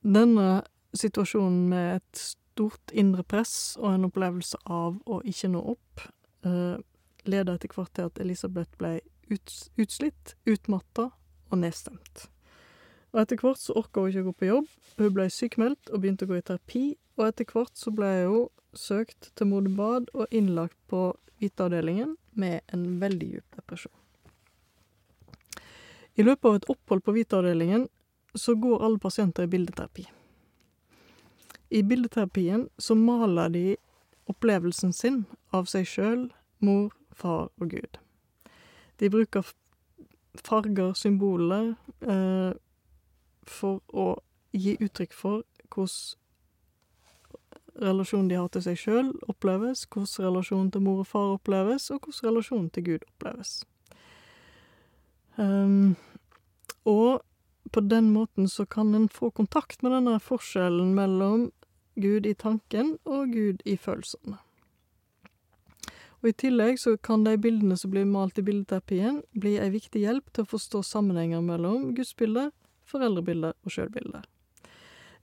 Denne 0.03 0.63
situasjonen 0.93 1.69
med 1.72 1.95
et 2.01 2.22
stort 2.53 2.93
indre 2.93 3.24
press 3.24 3.77
og 3.79 3.93
en 3.93 4.10
opplevelse 4.10 4.60
av 4.69 5.00
å 5.10 5.22
ikke 5.25 5.50
nå 5.53 5.63
opp, 5.74 6.05
eh, 6.45 6.77
leda 7.25 7.55
etter 7.55 7.72
hvert 7.74 7.93
til 7.95 8.12
at 8.12 8.19
Elisabeth 8.19 8.77
ble 8.77 9.00
utslitt, 9.31 10.36
utmatta 10.45 11.10
og 11.50 11.57
nedstemt. 11.57 12.27
Og 13.13 13.22
etter 13.22 13.38
hvert 13.38 13.62
så 13.62 13.75
orka 13.77 14.01
hun 14.01 14.10
ikke 14.10 14.24
å 14.24 14.27
gå 14.32 14.36
på 14.39 14.50
jobb, 14.50 14.70
hun 14.98 15.13
ble 15.13 15.29
sykemeldt 15.29 15.91
og 15.91 16.01
begynte 16.01 16.25
å 16.25 16.32
gå 16.32 16.39
i 16.39 16.46
terapi, 16.46 16.86
og 17.17 17.27
etter 17.27 17.50
hvert 17.50 17.77
så 17.77 17.93
ble 17.93 18.12
hun 18.25 18.48
søkt 18.74 19.29
til 19.38 19.50
Modebad 19.51 19.77
Bad 19.77 20.10
og 20.17 20.34
innlagt 20.34 20.77
på 20.89 21.12
hviteavdelingen 21.38 22.15
med 22.39 22.62
en 22.74 22.88
veldig 23.01 23.29
djup 23.36 23.60
depresjon. 23.60 23.93
I 26.17 26.25
løpet 26.25 26.50
av 26.50 26.58
et 26.58 26.67
opphold 26.70 27.03
på 27.05 27.13
hviteavdelingen 27.13 27.88
så 28.38 28.55
går 28.58 28.82
alle 28.86 29.01
pasienter 29.01 29.46
i 29.46 29.51
bildeterapi. 29.53 30.05
I 31.74 31.82
bildeterapien 31.84 32.67
så 32.77 32.96
maler 32.98 33.50
de 33.50 33.65
opplevelsen 34.29 34.93
sin 34.93 35.24
av 35.53 35.65
seg 35.70 35.88
sjøl, 35.89 36.27
mor, 36.62 36.93
far 37.13 37.50
og 37.62 37.74
Gud. 37.74 37.98
De 39.01 39.10
bruker 39.10 39.46
farger, 40.38 40.93
symboler, 40.98 41.74
eh, 42.01 42.53
for 43.50 43.81
å 43.89 44.15
gi 44.53 44.75
uttrykk 44.79 45.15
for 45.17 45.43
koss 45.73 46.15
relasjonen 47.81 48.29
de 48.29 48.38
har 48.38 48.50
til 48.53 48.63
seg 48.67 48.77
sjøl, 48.77 49.12
oppleves, 49.29 49.85
koss 49.89 50.19
relasjonen 50.21 50.69
til 50.73 50.83
mor 50.85 51.01
og 51.01 51.09
far 51.09 51.35
oppleves, 51.38 51.89
og 51.93 52.03
koss 52.05 52.21
relasjonen 52.25 52.69
til 52.73 52.85
Gud 52.91 53.05
oppleves. 53.07 53.63
Um, 55.38 55.95
og 56.85 57.23
på 57.73 57.81
den 57.81 58.12
måten 58.13 58.47
så 58.47 58.65
kan 58.69 58.93
en 58.93 59.09
få 59.09 59.31
kontakt 59.33 59.81
med 59.81 59.95
denne 59.95 60.19
forskjellen 60.21 60.93
mellom 60.93 61.50
Gud 61.95 62.27
i 62.29 62.35
tanken 62.38 62.97
og 63.05 63.33
Gud 63.33 63.63
i 63.65 63.77
følelsene. 63.77 64.38
Og 66.21 66.29
i 66.29 66.35
tillegg 66.39 66.77
så 66.79 66.95
kan 67.03 67.25
de 67.25 67.33
bildene 67.41 67.75
som 67.75 67.91
blir 67.91 68.05
malt 68.07 68.38
i 68.39 68.45
bildeterapien, 68.45 69.23
bli 69.35 69.57
ei 69.59 69.71
viktig 69.73 70.05
hjelp 70.05 70.29
til 70.31 70.45
å 70.45 70.51
forstå 70.53 70.83
sammenhenger 70.88 71.41
mellom 71.43 71.89
gudsbilder, 71.97 72.53
foreldrebilder 72.90 73.54
og 73.63 73.75
sjølbilder. 73.75 74.25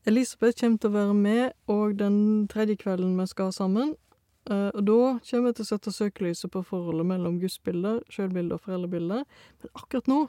Elisabeth 0.09 0.57
kommer 0.61 0.81
til 0.81 0.91
å 0.91 0.97
være 0.97 1.17
med 1.17 1.73
òg 1.73 1.99
den 2.01 2.21
tredje 2.49 2.79
kvelden 2.81 3.19
vi 3.21 3.27
skal 3.29 3.51
ha 3.51 3.57
sammen, 3.57 3.95
og 4.51 4.81
da 4.89 4.99
kommer 5.29 5.51
vi 5.51 5.57
til 5.59 5.67
å 5.67 5.69
sette 5.69 5.93
søkelyset 5.93 6.51
på 6.55 6.63
forholdet 6.65 7.07
mellom 7.07 7.37
gudsbilder, 7.43 8.01
sjølbilder 8.09 8.57
og 8.57 8.65
foreldrebilder, 8.65 9.27
men 9.61 9.75
akkurat 9.77 10.09
nå 10.09 10.23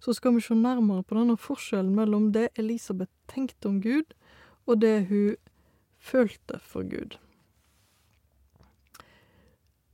så 0.00 0.14
skal 0.14 0.36
vi 0.36 0.44
se 0.44 0.54
nærmere 0.54 1.02
på 1.02 1.16
denne 1.18 1.36
forskjellen 1.40 1.94
mellom 1.96 2.30
det 2.32 2.50
Elisabeth 2.60 3.12
tenkte 3.32 3.70
om 3.72 3.80
Gud, 3.82 4.14
og 4.66 4.80
det 4.80 5.08
hun 5.10 5.36
følte 5.98 6.60
for 6.62 6.86
Gud. 6.86 7.16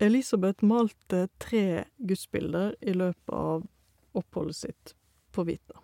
Elisabeth 0.02 0.64
malte 0.66 1.28
tre 1.38 1.84
gudsbilder 1.98 2.74
i 2.80 2.96
løpet 2.96 3.36
av 3.36 3.68
oppholdet 4.18 4.58
sitt 4.58 4.94
på 5.32 5.46
Vita. 5.46 5.81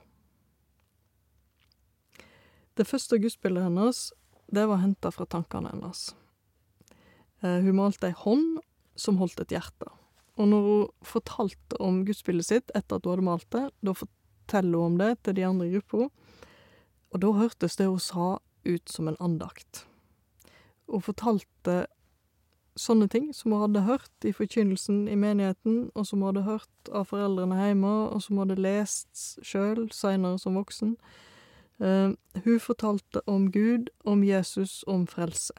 Det 2.78 2.87
første 2.87 3.18
gudsbildet 3.18 3.64
hennes, 3.66 4.08
det 4.54 4.64
var 4.70 4.78
henta 4.78 5.11
fra 5.11 5.26
tankene 5.26 5.73
hennes. 5.73 6.12
Eh, 7.42 7.58
hun 7.64 7.75
malte 7.78 8.12
ei 8.12 8.14
hånd 8.14 8.61
som 8.99 9.18
holdt 9.18 9.40
et 9.42 9.54
hjerte. 9.54 9.90
Og 10.38 10.47
når 10.47 10.66
hun 10.68 10.88
fortalte 11.02 11.80
om 11.82 12.04
gudsbildet 12.06 12.47
sitt 12.47 12.73
etter 12.78 12.99
at 13.00 13.06
hun 13.06 13.16
hadde 13.16 13.26
malt 13.26 13.49
det, 13.54 13.64
da 13.82 13.94
forteller 13.99 14.78
hun 14.78 14.94
om 14.94 14.99
det 15.00 15.12
til 15.26 15.38
de 15.38 15.47
andre 15.49 15.66
i 15.66 15.75
gruppa, 15.75 16.08
og 17.08 17.23
da 17.25 17.35
hørtes 17.35 17.78
det 17.80 17.88
hun 17.88 18.02
sa 18.02 18.38
ut 18.68 18.90
som 18.92 19.08
en 19.08 19.18
andakt. 19.25 19.85
Hun 20.87 21.02
fortalte 21.02 21.87
sånne 22.78 23.08
ting 23.11 23.32
som 23.35 23.52
hun 23.52 23.64
hadde 23.64 23.87
hørt 23.88 24.26
i 24.28 24.32
forkynnelsen 24.37 25.06
i 25.11 25.16
menigheten, 25.18 25.88
og 25.94 26.06
som 26.06 26.23
hun 26.23 26.30
hadde 26.30 26.47
hørt 26.47 26.92
av 26.94 27.08
foreldrene 27.11 27.58
hjemme, 27.58 27.94
og 28.12 28.23
som 28.23 28.38
hun 28.38 28.47
hadde 28.47 28.62
lest 28.62 29.42
sjøl 29.42 29.88
seinere 29.94 30.38
som 30.38 30.58
voksen. 30.58 30.94
Uh, 31.78 32.14
hun 32.44 32.61
fortalte 32.61 33.23
om 33.26 33.50
Gud, 33.52 33.90
om 34.04 34.25
Jesus, 34.25 34.82
om 34.87 35.06
frelse. 35.06 35.54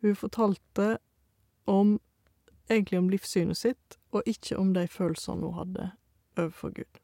Hun 0.00 0.16
fortalte 0.16 0.98
om 1.64 1.98
egentlig 2.70 2.98
om 2.98 3.10
livssynet 3.10 3.58
sitt, 3.58 3.98
og 4.10 4.26
ikke 4.26 4.56
om 4.58 4.72
de 4.74 4.86
følelsene 4.88 5.44
hun 5.44 5.58
hadde 5.58 5.90
overfor 6.38 6.72
Gud. 6.74 7.00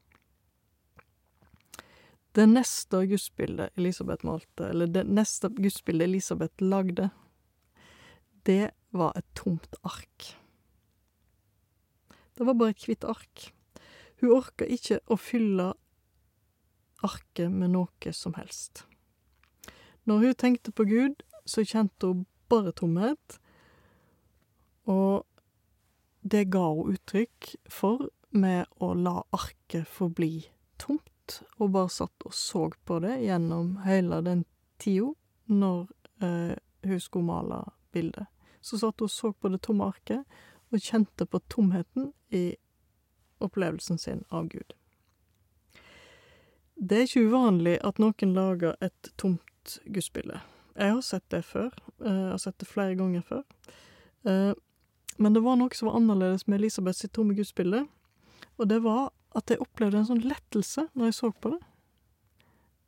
Det 2.37 2.45
neste 2.49 3.03
gudsbildet 3.09 3.77
Elisabeth 3.81 4.27
malte, 4.29 4.69
eller 4.69 4.91
det 4.93 5.07
neste 5.09 5.49
gudsbildet 5.49 6.09
Elisabeth 6.09 6.65
lagde, 6.65 7.11
det 8.47 8.71
var 8.93 9.17
et 9.17 9.29
tomt 9.35 9.77
ark. 9.83 10.37
Det 12.37 12.45
var 12.47 12.55
bare 12.55 12.75
et 12.75 12.85
hvitt 12.85 13.05
ark. 13.09 13.49
Hun 14.21 14.37
orka 14.37 14.69
ikke 14.69 15.01
å 15.09 15.17
fylle 15.21 15.73
arket 17.07 17.53
med 17.53 17.73
noe 17.75 18.13
som 18.13 18.37
helst. 18.39 18.85
Når 20.07 20.23
hun 20.23 20.37
tenkte 20.39 20.75
på 20.75 20.87
Gud, 20.87 21.23
så 21.47 21.65
kjente 21.67 22.11
hun 22.11 22.27
bare 22.51 22.75
tomhet, 22.75 23.39
og 24.87 25.27
det 26.23 26.47
ga 26.55 26.67
hun 26.75 26.95
uttrykk 26.95 27.55
for 27.71 28.09
med 28.31 28.67
å 28.83 28.93
la 28.95 29.21
arket 29.35 29.87
forbli 29.89 30.47
tomt, 30.79 31.41
og 31.59 31.73
bare 31.75 31.91
satt 31.91 32.27
og 32.27 32.35
så 32.35 32.69
på 32.87 33.01
det 33.03 33.19
gjennom 33.25 33.81
hele 33.87 34.21
den 34.23 34.45
tida 34.79 35.11
når 35.51 35.87
eh, 36.23 36.55
hun 36.87 37.01
skulle 37.03 37.27
male 37.27 37.65
bildet 37.95 38.27
så 38.67 38.79
satt 38.79 39.01
hun 39.01 39.07
og 39.07 39.11
så 39.11 39.33
på 39.33 39.51
det 39.53 39.63
tomme 39.63 39.87
arket 39.87 40.39
og 40.75 40.83
kjente 40.83 41.27
på 41.31 41.41
tomheten 41.53 42.11
i 42.35 42.57
opplevelsen 43.45 44.01
sin 44.01 44.25
av 44.35 44.49
Gud. 44.51 44.75
Det 46.77 46.97
er 46.97 47.07
ikke 47.07 47.25
uvanlig 47.31 47.79
at 47.89 47.99
noen 48.03 48.33
lager 48.37 48.77
et 48.85 49.11
tomt 49.17 49.79
gudsbilde. 49.89 50.43
Jeg 50.77 50.93
har 50.93 51.05
sett 51.05 51.25
det 51.33 51.41
før. 51.49 51.71
Eh, 52.05 52.13
jeg 52.13 52.33
har 52.35 52.43
sett 52.43 52.59
det 52.61 52.69
flere 52.69 52.97
ganger 52.99 53.25
før. 53.25 53.45
Eh, 54.29 54.53
men 55.17 55.33
det 55.33 55.41
var 55.41 55.57
noe 55.57 55.73
som 55.73 55.89
var 55.89 55.97
annerledes 55.97 56.45
med 56.47 56.61
Elisabeth 56.61 56.99
sitt 56.99 57.15
tomme 57.17 57.35
gudsbilde, 57.37 57.87
og 58.61 58.69
det 58.69 58.83
var 58.85 59.09
at 59.37 59.49
jeg 59.49 59.61
opplevde 59.65 60.03
en 60.03 60.09
sånn 60.11 60.25
lettelse 60.25 60.87
når 60.93 61.09
jeg 61.09 61.17
så 61.17 61.31
på 61.33 61.55
det. 61.55 61.63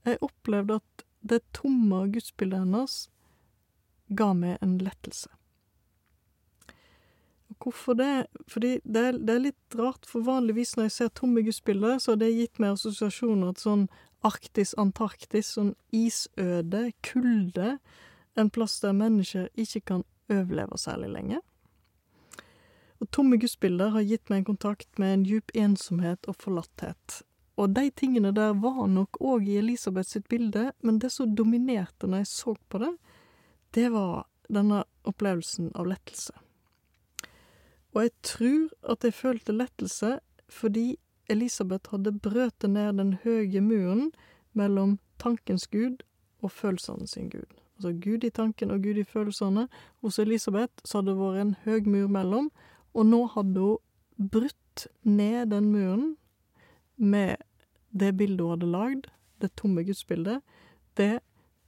Jeg 0.09 0.21
opplevde 0.25 0.79
at 0.83 1.05
det 1.29 1.41
tomme 1.57 2.05
gudsbildet 2.13 2.67
hennes 2.67 2.99
ga 4.21 4.31
meg 4.37 4.61
en 4.65 4.77
lettelse. 4.81 5.33
Hvorfor 7.69 7.99
det? 7.99 8.27
Fordi 8.49 8.79
det 8.85 9.01
er, 9.05 9.17
det 9.21 9.35
er 9.35 9.43
litt 9.45 9.75
rart, 9.77 10.07
for 10.09 10.25
vanligvis 10.25 10.73
når 10.79 10.87
jeg 10.87 10.93
ser 10.95 11.09
tomme 11.13 11.43
gudsbilder, 11.45 11.99
så 12.01 12.15
har 12.15 12.23
det 12.23 12.31
gitt 12.33 12.61
meg 12.63 12.79
assosiasjoner 12.79 13.53
til 13.53 13.67
sånn 13.67 13.83
Arktis, 14.25 14.73
Antarktis, 14.81 15.51
sånn 15.53 15.75
isøde, 15.93 16.87
kulde, 17.05 17.75
en 18.41 18.51
plass 18.55 18.79
der 18.81 18.97
mennesker 18.97 19.51
ikke 19.61 19.83
kan 19.93 20.07
overleve 20.33 20.81
særlig 20.81 21.13
lenge. 21.13 21.43
Og 23.05 23.13
tomme 23.13 23.37
gudsbilder 23.37 23.93
har 23.95 24.09
gitt 24.09 24.33
meg 24.33 24.41
en 24.41 24.49
kontakt 24.55 24.89
med 24.99 25.13
en 25.13 25.29
djup 25.29 25.53
ensomhet 25.53 26.25
og 26.25 26.41
forlatthet. 26.41 27.21
Og 27.61 27.77
de 27.77 27.91
tingene 27.93 28.33
der 28.33 28.57
var 28.65 28.87
nok 28.89 29.21
òg 29.21 29.45
i 29.45 29.61
Elisabeth 29.61 30.09
sitt 30.09 30.29
bilde, 30.33 30.71
men 30.81 31.05
det 31.05 31.13
som 31.13 31.37
dominerte 31.37 32.09
når 32.09 32.25
jeg 32.25 32.33
så 32.33 32.57
på 32.73 32.81
det, 32.81 32.95
det 33.77 33.91
var 33.93 34.25
denne 34.49 34.87
opplevelsen 35.05 35.75
av 35.77 35.93
lettelse. 35.93 36.33
Og 37.99 38.05
jeg 38.05 38.15
tror 38.23 38.93
at 38.93 39.03
jeg 39.03 39.15
følte 39.15 39.53
lettelse 39.53 40.21
fordi 40.49 40.97
Elisabeth 41.29 41.91
hadde 41.91 42.13
brøtet 42.15 42.71
ned 42.71 42.93
den 43.01 43.17
høye 43.25 43.61
muren 43.61 44.13
mellom 44.55 45.01
tankens 45.19 45.67
Gud 45.67 46.05
og 46.39 46.53
følelsene 46.55 47.09
sin 47.11 47.27
Gud. 47.33 47.59
Altså 47.77 47.91
Gud 48.05 48.25
i 48.25 48.31
tanken 48.31 48.71
og 48.71 48.83
Gud 48.83 49.03
i 49.03 49.05
følelsene. 49.05 49.67
Hos 50.01 50.19
Elisabeth 50.19 50.73
så 50.85 51.01
hadde 51.01 51.11
det 51.11 51.19
vært 51.19 51.43
en 51.43 51.57
høg 51.65 51.91
mur 51.91 52.07
mellom, 52.07 52.51
og 52.95 53.07
nå 53.07 53.25
hadde 53.35 53.67
hun 53.67 54.31
brutt 54.31 54.87
ned 55.03 55.51
den 55.51 55.73
muren 55.75 56.17
med 56.97 57.37
det 57.91 58.17
bildet 58.17 58.47
hun 58.47 58.55
hadde 58.55 58.73
lagd, 58.79 59.11
det 59.43 59.51
tomme 59.59 59.83
gudsbildet. 59.83 60.39
Det 60.95 61.19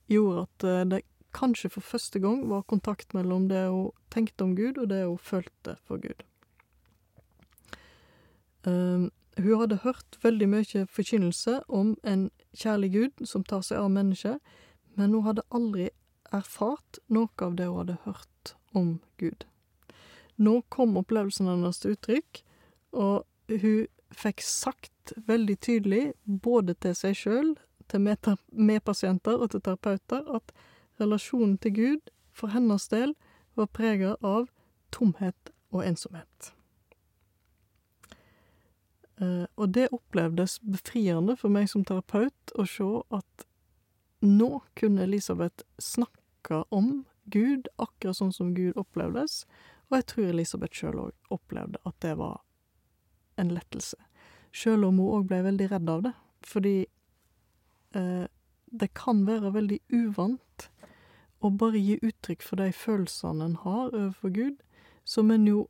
gjorde 0.07 0.47
at 0.47 0.66
eh, 0.66 0.85
det 0.95 1.03
kanskje 1.37 1.71
for 1.71 1.85
første 1.85 2.21
gang 2.21 2.45
var 2.51 2.66
kontakt 2.69 3.14
mellom 3.14 3.49
det 3.49 3.69
hun 3.69 3.90
tenkte 4.11 4.45
om 4.45 4.57
Gud, 4.57 4.79
og 4.79 4.90
det 4.90 5.05
hun 5.07 5.19
følte 5.19 5.77
for 5.85 6.03
Gud. 6.03 6.25
Um, 8.66 9.11
hun 9.38 9.61
hadde 9.61 9.81
hørt 9.85 10.19
veldig 10.23 10.49
mye 10.49 10.87
forkynnelse 10.90 11.61
om 11.69 11.95
en 12.05 12.31
kjærlig 12.57 12.93
Gud 12.93 13.27
som 13.27 13.45
tar 13.45 13.62
seg 13.64 13.81
av 13.81 13.90
mennesket, 13.95 14.40
men 14.99 15.14
hun 15.14 15.25
hadde 15.25 15.47
aldri 15.55 15.88
erfart 16.35 17.01
noe 17.09 17.31
av 17.40 17.57
det 17.57 17.71
hun 17.71 17.81
hadde 17.83 18.01
hørt 18.05 18.55
om 18.77 18.99
Gud. 19.19 19.47
Nå 20.40 20.61
kom 20.73 20.97
opplevelsen 20.97 21.49
hennes 21.51 21.81
til 21.81 21.97
uttrykk, 21.97 22.43
og 22.97 23.25
hun 23.51 23.88
fikk 24.11 24.43
sagt 24.43 25.12
veldig 25.27 25.57
tydelig, 25.62 26.05
både 26.25 26.75
til 26.81 26.95
seg 26.99 27.16
sjøl, 27.19 27.55
til 27.90 28.05
medpasienter 28.05 29.38
og 29.38 29.51
til 29.53 29.62
terapeuter, 29.66 30.27
at 30.27 30.53
relasjonen 31.00 31.58
til 31.58 31.74
Gud 31.76 32.14
for 32.36 32.52
hennes 32.54 32.88
del 32.92 33.14
var 33.58 33.70
prega 33.74 34.14
av 34.22 34.48
tomhet 34.94 35.52
og 35.70 35.84
ensomhet. 35.86 36.52
Uh, 39.20 39.44
og 39.60 39.74
det 39.76 39.90
opplevdes 39.92 40.58
befriende 40.64 41.36
for 41.36 41.52
meg 41.52 41.68
som 41.68 41.84
terapeut 41.84 42.54
å 42.56 42.64
se 42.64 42.88
at 43.12 43.44
nå 44.24 44.62
kunne 44.80 45.04
Elisabeth 45.04 45.66
snakke 45.80 46.62
om 46.72 47.04
Gud 47.30 47.68
akkurat 47.76 48.16
sånn 48.16 48.32
som 48.32 48.54
Gud 48.56 48.78
opplevdes, 48.80 49.44
og 49.90 49.98
jeg 49.98 50.06
tror 50.12 50.30
Elisabeth 50.30 50.76
sjøl 50.76 51.02
òg 51.04 51.34
opplevde 51.36 51.80
at 51.88 51.98
det 52.04 52.14
var 52.20 52.40
en 53.40 53.52
lettelse. 53.52 53.98
Sjøl 54.52 54.86
om 54.88 54.98
hun 55.00 55.20
òg 55.20 55.28
ble 55.30 55.42
veldig 55.46 55.68
redd 55.70 55.92
av 55.92 56.04
det, 56.08 56.12
fordi 56.46 56.74
eh, 57.98 58.26
det 58.70 58.90
kan 58.98 59.24
være 59.28 59.52
veldig 59.54 59.80
uvant 59.92 60.68
å 61.40 61.50
bare 61.50 61.81
gi 61.81 61.98
uttrykk 62.05 62.42
for 62.44 62.61
de 62.61 62.70
følelsene 62.76 63.44
en 63.44 63.59
har 63.62 63.92
overfor 63.92 64.33
Gud, 64.35 64.59
som 65.05 65.31
en 65.33 65.46
jo 65.48 65.68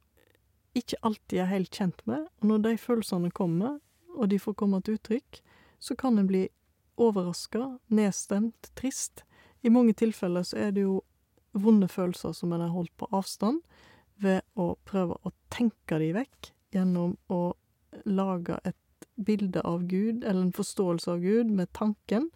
ikke 0.77 0.99
alltid 1.07 1.43
er 1.43 1.51
helt 1.51 1.75
kjent 1.75 2.03
med, 2.07 2.27
og 2.41 2.51
når 2.51 2.65
de 2.67 2.75
følelsene 2.79 3.31
kommer, 3.35 3.79
og 4.17 4.31
de 4.31 4.39
får 4.39 4.59
komme 4.59 4.81
til 4.83 4.99
uttrykk, 4.99 5.41
så 5.81 5.97
kan 5.99 6.19
en 6.19 6.29
bli 6.29 6.49
overraska, 7.01 7.79
nedstemt, 7.89 8.71
trist. 8.77 9.25
I 9.63 9.73
mange 9.73 9.95
tilfeller 9.97 10.45
så 10.47 10.59
er 10.67 10.75
det 10.77 10.85
jo 10.85 11.01
vonde 11.53 11.89
følelser 11.91 12.35
som 12.37 12.53
en 12.53 12.63
har 12.63 12.75
holdt 12.75 12.93
på 13.01 13.09
avstand, 13.15 13.63
ved 14.21 14.43
å 14.61 14.75
prøve 14.85 15.17
å 15.25 15.33
tenke 15.53 15.99
de 15.99 16.11
vekk 16.13 16.51
gjennom 16.75 17.17
å 17.33 17.55
lage 18.05 18.59
et 18.69 18.77
bilde 19.17 19.63
av 19.65 19.87
Gud, 19.89 20.25
eller 20.25 20.43
en 20.45 20.55
forståelse 20.55 21.15
av 21.15 21.25
Gud, 21.25 21.51
med 21.51 21.73
tanken, 21.77 22.29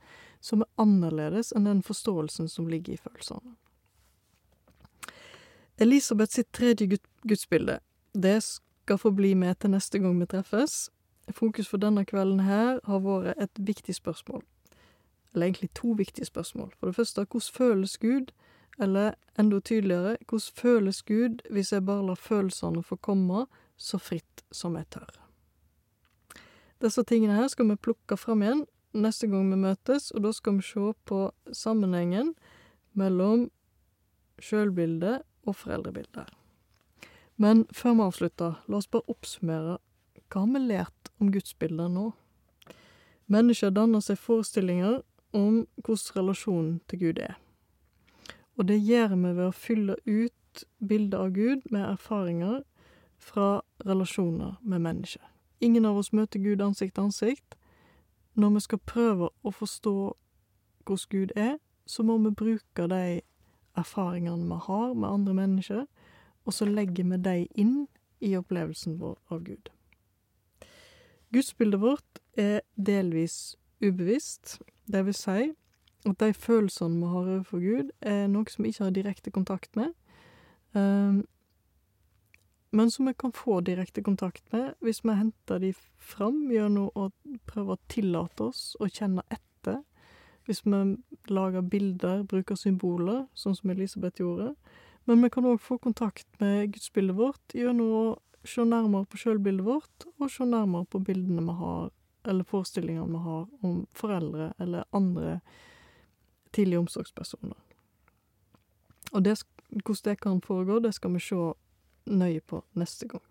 som 0.44 0.60
er 0.60 0.70
annerledes 0.80 1.54
enn 1.56 1.68
den 1.68 1.82
forståelsen 1.82 2.50
som 2.52 2.68
ligger 2.68 2.94
i 2.94 3.00
følelsene. 3.00 3.54
Elisabeth 5.80 6.36
sitt 6.36 6.52
tredje 6.52 6.98
gudsbilde, 7.26 7.80
det 8.14 8.42
skal 8.44 8.98
få 9.00 9.10
bli 9.10 9.32
med 9.34 9.56
til 9.58 9.72
neste 9.72 9.98
gang 9.98 10.20
vi 10.20 10.28
treffes. 10.30 10.90
Fokus 11.32 11.68
for 11.68 11.80
denne 11.80 12.04
kvelden 12.04 12.44
her 12.44 12.78
har 12.84 13.00
vært 13.02 13.40
et 13.40 13.58
viktig 13.58 13.96
spørsmål. 13.96 14.44
Eller 15.32 15.46
egentlig 15.46 15.72
to 15.74 15.96
viktige 15.98 16.28
spørsmål. 16.28 16.72
For 16.78 16.86
det 16.86 16.96
første, 16.96 17.24
hvordan 17.24 17.54
føles 17.54 17.98
Gud? 17.98 18.30
Eller 18.78 19.14
enda 19.38 19.60
tydeligere, 19.60 20.16
hvordan 20.28 20.54
føles 20.54 21.02
Gud 21.02 21.42
hvis 21.50 21.72
jeg 21.72 21.86
bare 21.86 22.06
lar 22.06 22.14
følelsene 22.14 22.82
få 22.82 22.96
komme 22.96 23.46
så 23.76 23.98
fritt 23.98 24.44
som 24.52 24.76
jeg 24.76 24.90
tør? 24.90 25.10
Disse 26.82 27.02
tingene 27.02 27.34
her 27.34 27.48
skal 27.48 27.70
vi 27.70 27.76
plukke 27.76 28.16
fram 28.16 28.42
igjen 28.42 28.64
neste 28.94 29.28
gang 29.30 29.50
vi 29.50 29.58
møtes, 29.60 30.10
og 30.14 30.24
da 30.24 30.32
skal 30.32 30.58
vi 30.58 30.66
se 30.66 30.92
på 31.08 31.20
sammenhengen 31.52 32.34
mellom 32.94 33.48
sjølbildet 34.42 35.22
og 35.44 35.56
foreldrebildet. 35.56 36.30
Men 37.36 37.64
før 37.74 37.98
vi 37.98 38.06
avslutter, 38.06 38.60
la 38.68 38.78
oss 38.78 38.90
bare 38.90 39.10
oppsummere 39.10 39.78
hva 40.30 40.42
har 40.42 40.50
vi 40.50 40.60
lært 40.66 41.10
om 41.22 41.30
gudsbildet 41.30 41.92
nå? 41.94 42.08
Mennesker 43.30 43.70
danner 43.70 44.02
seg 44.02 44.18
forestillinger 44.18 45.02
om 45.34 45.64
hvordan 45.84 46.16
relasjonen 46.16 46.80
til 46.90 47.02
Gud 47.04 47.20
er. 47.22 47.36
Og 48.58 48.68
det 48.68 48.80
gjør 48.82 49.14
vi 49.14 49.30
ved 49.34 49.46
å 49.46 49.54
fylle 49.54 49.96
ut 50.06 50.64
bildet 50.78 51.18
av 51.18 51.30
Gud 51.34 51.64
med 51.70 51.86
erfaringer 51.86 52.62
fra 53.18 53.62
relasjoner 53.86 54.58
med 54.62 54.82
mennesker. 54.84 55.22
Ingen 55.60 55.86
av 55.86 55.98
oss 55.98 56.12
møter 56.12 56.42
Gud 56.42 56.62
ansikt 56.62 56.94
til 56.94 57.08
ansikt. 57.08 57.56
Når 58.34 58.50
vi 58.50 58.60
skal 58.60 58.78
prøve 58.78 59.28
å 59.42 59.50
forstå 59.54 59.94
hvordan 60.84 61.10
Gud 61.10 61.32
er, 61.36 61.56
så 61.86 62.02
må 62.02 62.18
vi 62.18 62.30
bruke 62.30 62.88
de 62.90 63.20
erfaringene 63.76 64.48
vi 64.48 64.58
har 64.66 64.94
med 64.94 65.08
andre 65.08 65.34
mennesker, 65.34 65.84
og 66.44 66.52
så 66.52 66.64
legger 66.68 67.04
vi 67.04 67.16
de 67.16 67.36
inn 67.54 67.86
i 68.20 68.34
opplevelsen 68.36 68.98
vår 69.00 69.18
av 69.32 69.44
Gud. 69.44 69.70
Gudsbildet 71.32 71.80
vårt 71.80 72.20
er 72.38 72.60
delvis 72.76 73.56
ubevisst, 73.82 74.58
det 74.86 75.04
vil 75.06 75.16
si 75.16 75.52
at 76.04 76.20
de 76.20 76.34
følelsene 76.36 77.00
vi 77.00 77.10
har 77.10 77.30
overfor 77.36 77.62
Gud, 77.62 77.92
er 78.00 78.26
noe 78.28 78.50
som 78.50 78.64
vi 78.64 78.74
ikke 78.74 78.84
har 78.84 78.96
direkte 78.96 79.32
kontakt 79.32 79.76
med, 79.76 79.94
um, 80.76 81.24
men 82.74 82.90
som 82.90 83.06
vi 83.06 83.14
kan 83.14 83.32
få 83.32 83.60
direkte 83.60 84.02
kontakt 84.02 84.52
med 84.52 84.72
hvis 84.82 85.04
vi 85.04 85.14
henter 85.14 85.60
de 85.62 85.68
fram 86.02 86.48
gjennom 86.50 86.90
å 86.98 87.08
prøve 87.46 87.76
å 87.76 87.82
tillate 87.86 88.48
oss 88.50 88.62
å 88.82 88.88
kjenne 88.90 89.22
etter, 89.30 89.78
hvis 90.48 90.64
vi 90.66 90.80
lager 91.30 91.62
bilder, 91.62 92.24
bruker 92.26 92.58
symboler, 92.58 93.28
sånn 93.38 93.54
som 93.54 93.70
Elisabeth 93.70 94.20
gjorde. 94.20 94.50
Men 95.06 95.22
vi 95.22 95.30
kan 95.30 95.46
òg 95.46 95.62
få 95.62 95.78
kontakt 95.78 96.26
med 96.42 96.74
gudsbildet 96.74 97.16
vårt 97.16 97.54
gjennom 97.54 97.94
å 97.94 98.04
se 98.42 98.66
nærmere 98.66 99.06
på 99.06 99.22
sjølbildet 99.22 99.70
vårt, 99.70 100.08
og 100.18 100.32
se 100.34 100.44
nærmere 100.48 100.90
på 100.90 101.00
bildene 101.06 101.46
vi 101.46 101.56
har, 101.62 101.90
eller 102.26 102.50
forestillingene 102.50 103.14
vi 103.14 103.22
har 103.30 103.46
om 103.62 103.84
foreldre 103.94 104.50
eller 104.58 104.90
andre 104.90 105.38
tidlige 106.50 106.82
omsorgspersoner. 106.82 107.60
Og 109.14 109.22
det, 109.22 109.38
hvordan 109.70 110.08
det 110.10 110.20
kan 110.20 110.42
foregå, 110.42 110.82
det 110.82 110.96
skal 110.98 111.14
vi 111.14 111.22
se 111.22 111.52
nøye 112.06 112.40
på 112.40 112.62
neste 112.78 113.08
gang. 113.08 113.22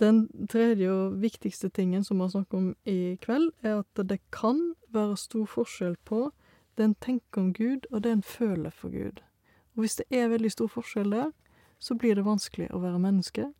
Den 0.00 0.46
tredje 0.50 0.90
og 0.90 1.18
viktigste 1.22 1.68
tingen 1.68 2.04
som 2.04 2.18
vi 2.18 2.26
har 2.26 2.32
snakket 2.32 2.58
om 2.58 2.70
i 2.88 3.16
kveld, 3.22 3.52
er 3.62 3.82
at 3.82 4.06
det 4.08 4.18
kan 4.32 4.72
være 4.92 5.16
stor 5.16 5.46
forskjell 5.46 5.96
på 6.04 6.30
det 6.76 6.84
en 6.84 6.94
tenker 6.94 7.40
om 7.40 7.52
Gud, 7.52 7.86
og 7.90 8.02
det 8.02 8.12
en 8.12 8.22
føler 8.22 8.70
for 8.70 8.88
Gud. 8.88 9.20
Og 9.74 9.84
hvis 9.84 9.96
det 10.00 10.06
er 10.10 10.32
veldig 10.32 10.50
stor 10.50 10.70
forskjell 10.72 11.12
der, 11.12 11.30
så 11.78 11.94
blir 11.94 12.16
det 12.16 12.24
vanskelig 12.24 12.70
å 12.72 12.80
være 12.80 13.02
menneske, 13.02 13.50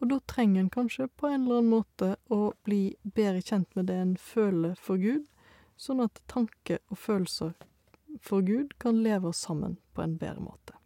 og 0.00 0.10
da 0.10 0.18
trenger 0.28 0.60
en 0.60 0.72
kanskje 0.72 1.08
på 1.16 1.28
en 1.28 1.44
eller 1.44 1.60
annen 1.60 1.70
måte 1.70 2.16
å 2.32 2.52
bli 2.64 2.96
bedre 3.04 3.42
kjent 3.42 3.70
med 3.76 3.88
det 3.88 4.00
en 4.00 4.16
føler 4.16 4.74
for 4.80 5.00
Gud, 5.00 5.28
sånn 5.76 6.02
at 6.04 6.22
tanke 6.30 6.80
og 6.88 6.98
følelser 6.98 7.54
for 8.22 8.44
Gud 8.46 8.76
kan 8.78 9.02
leve 9.02 9.32
sammen 9.32 9.78
på 9.94 10.04
en 10.04 10.18
bedre 10.18 10.44
måte. 10.44 10.78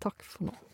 Takk 0.00 0.24
for 0.24 0.50
nå. 0.50 0.69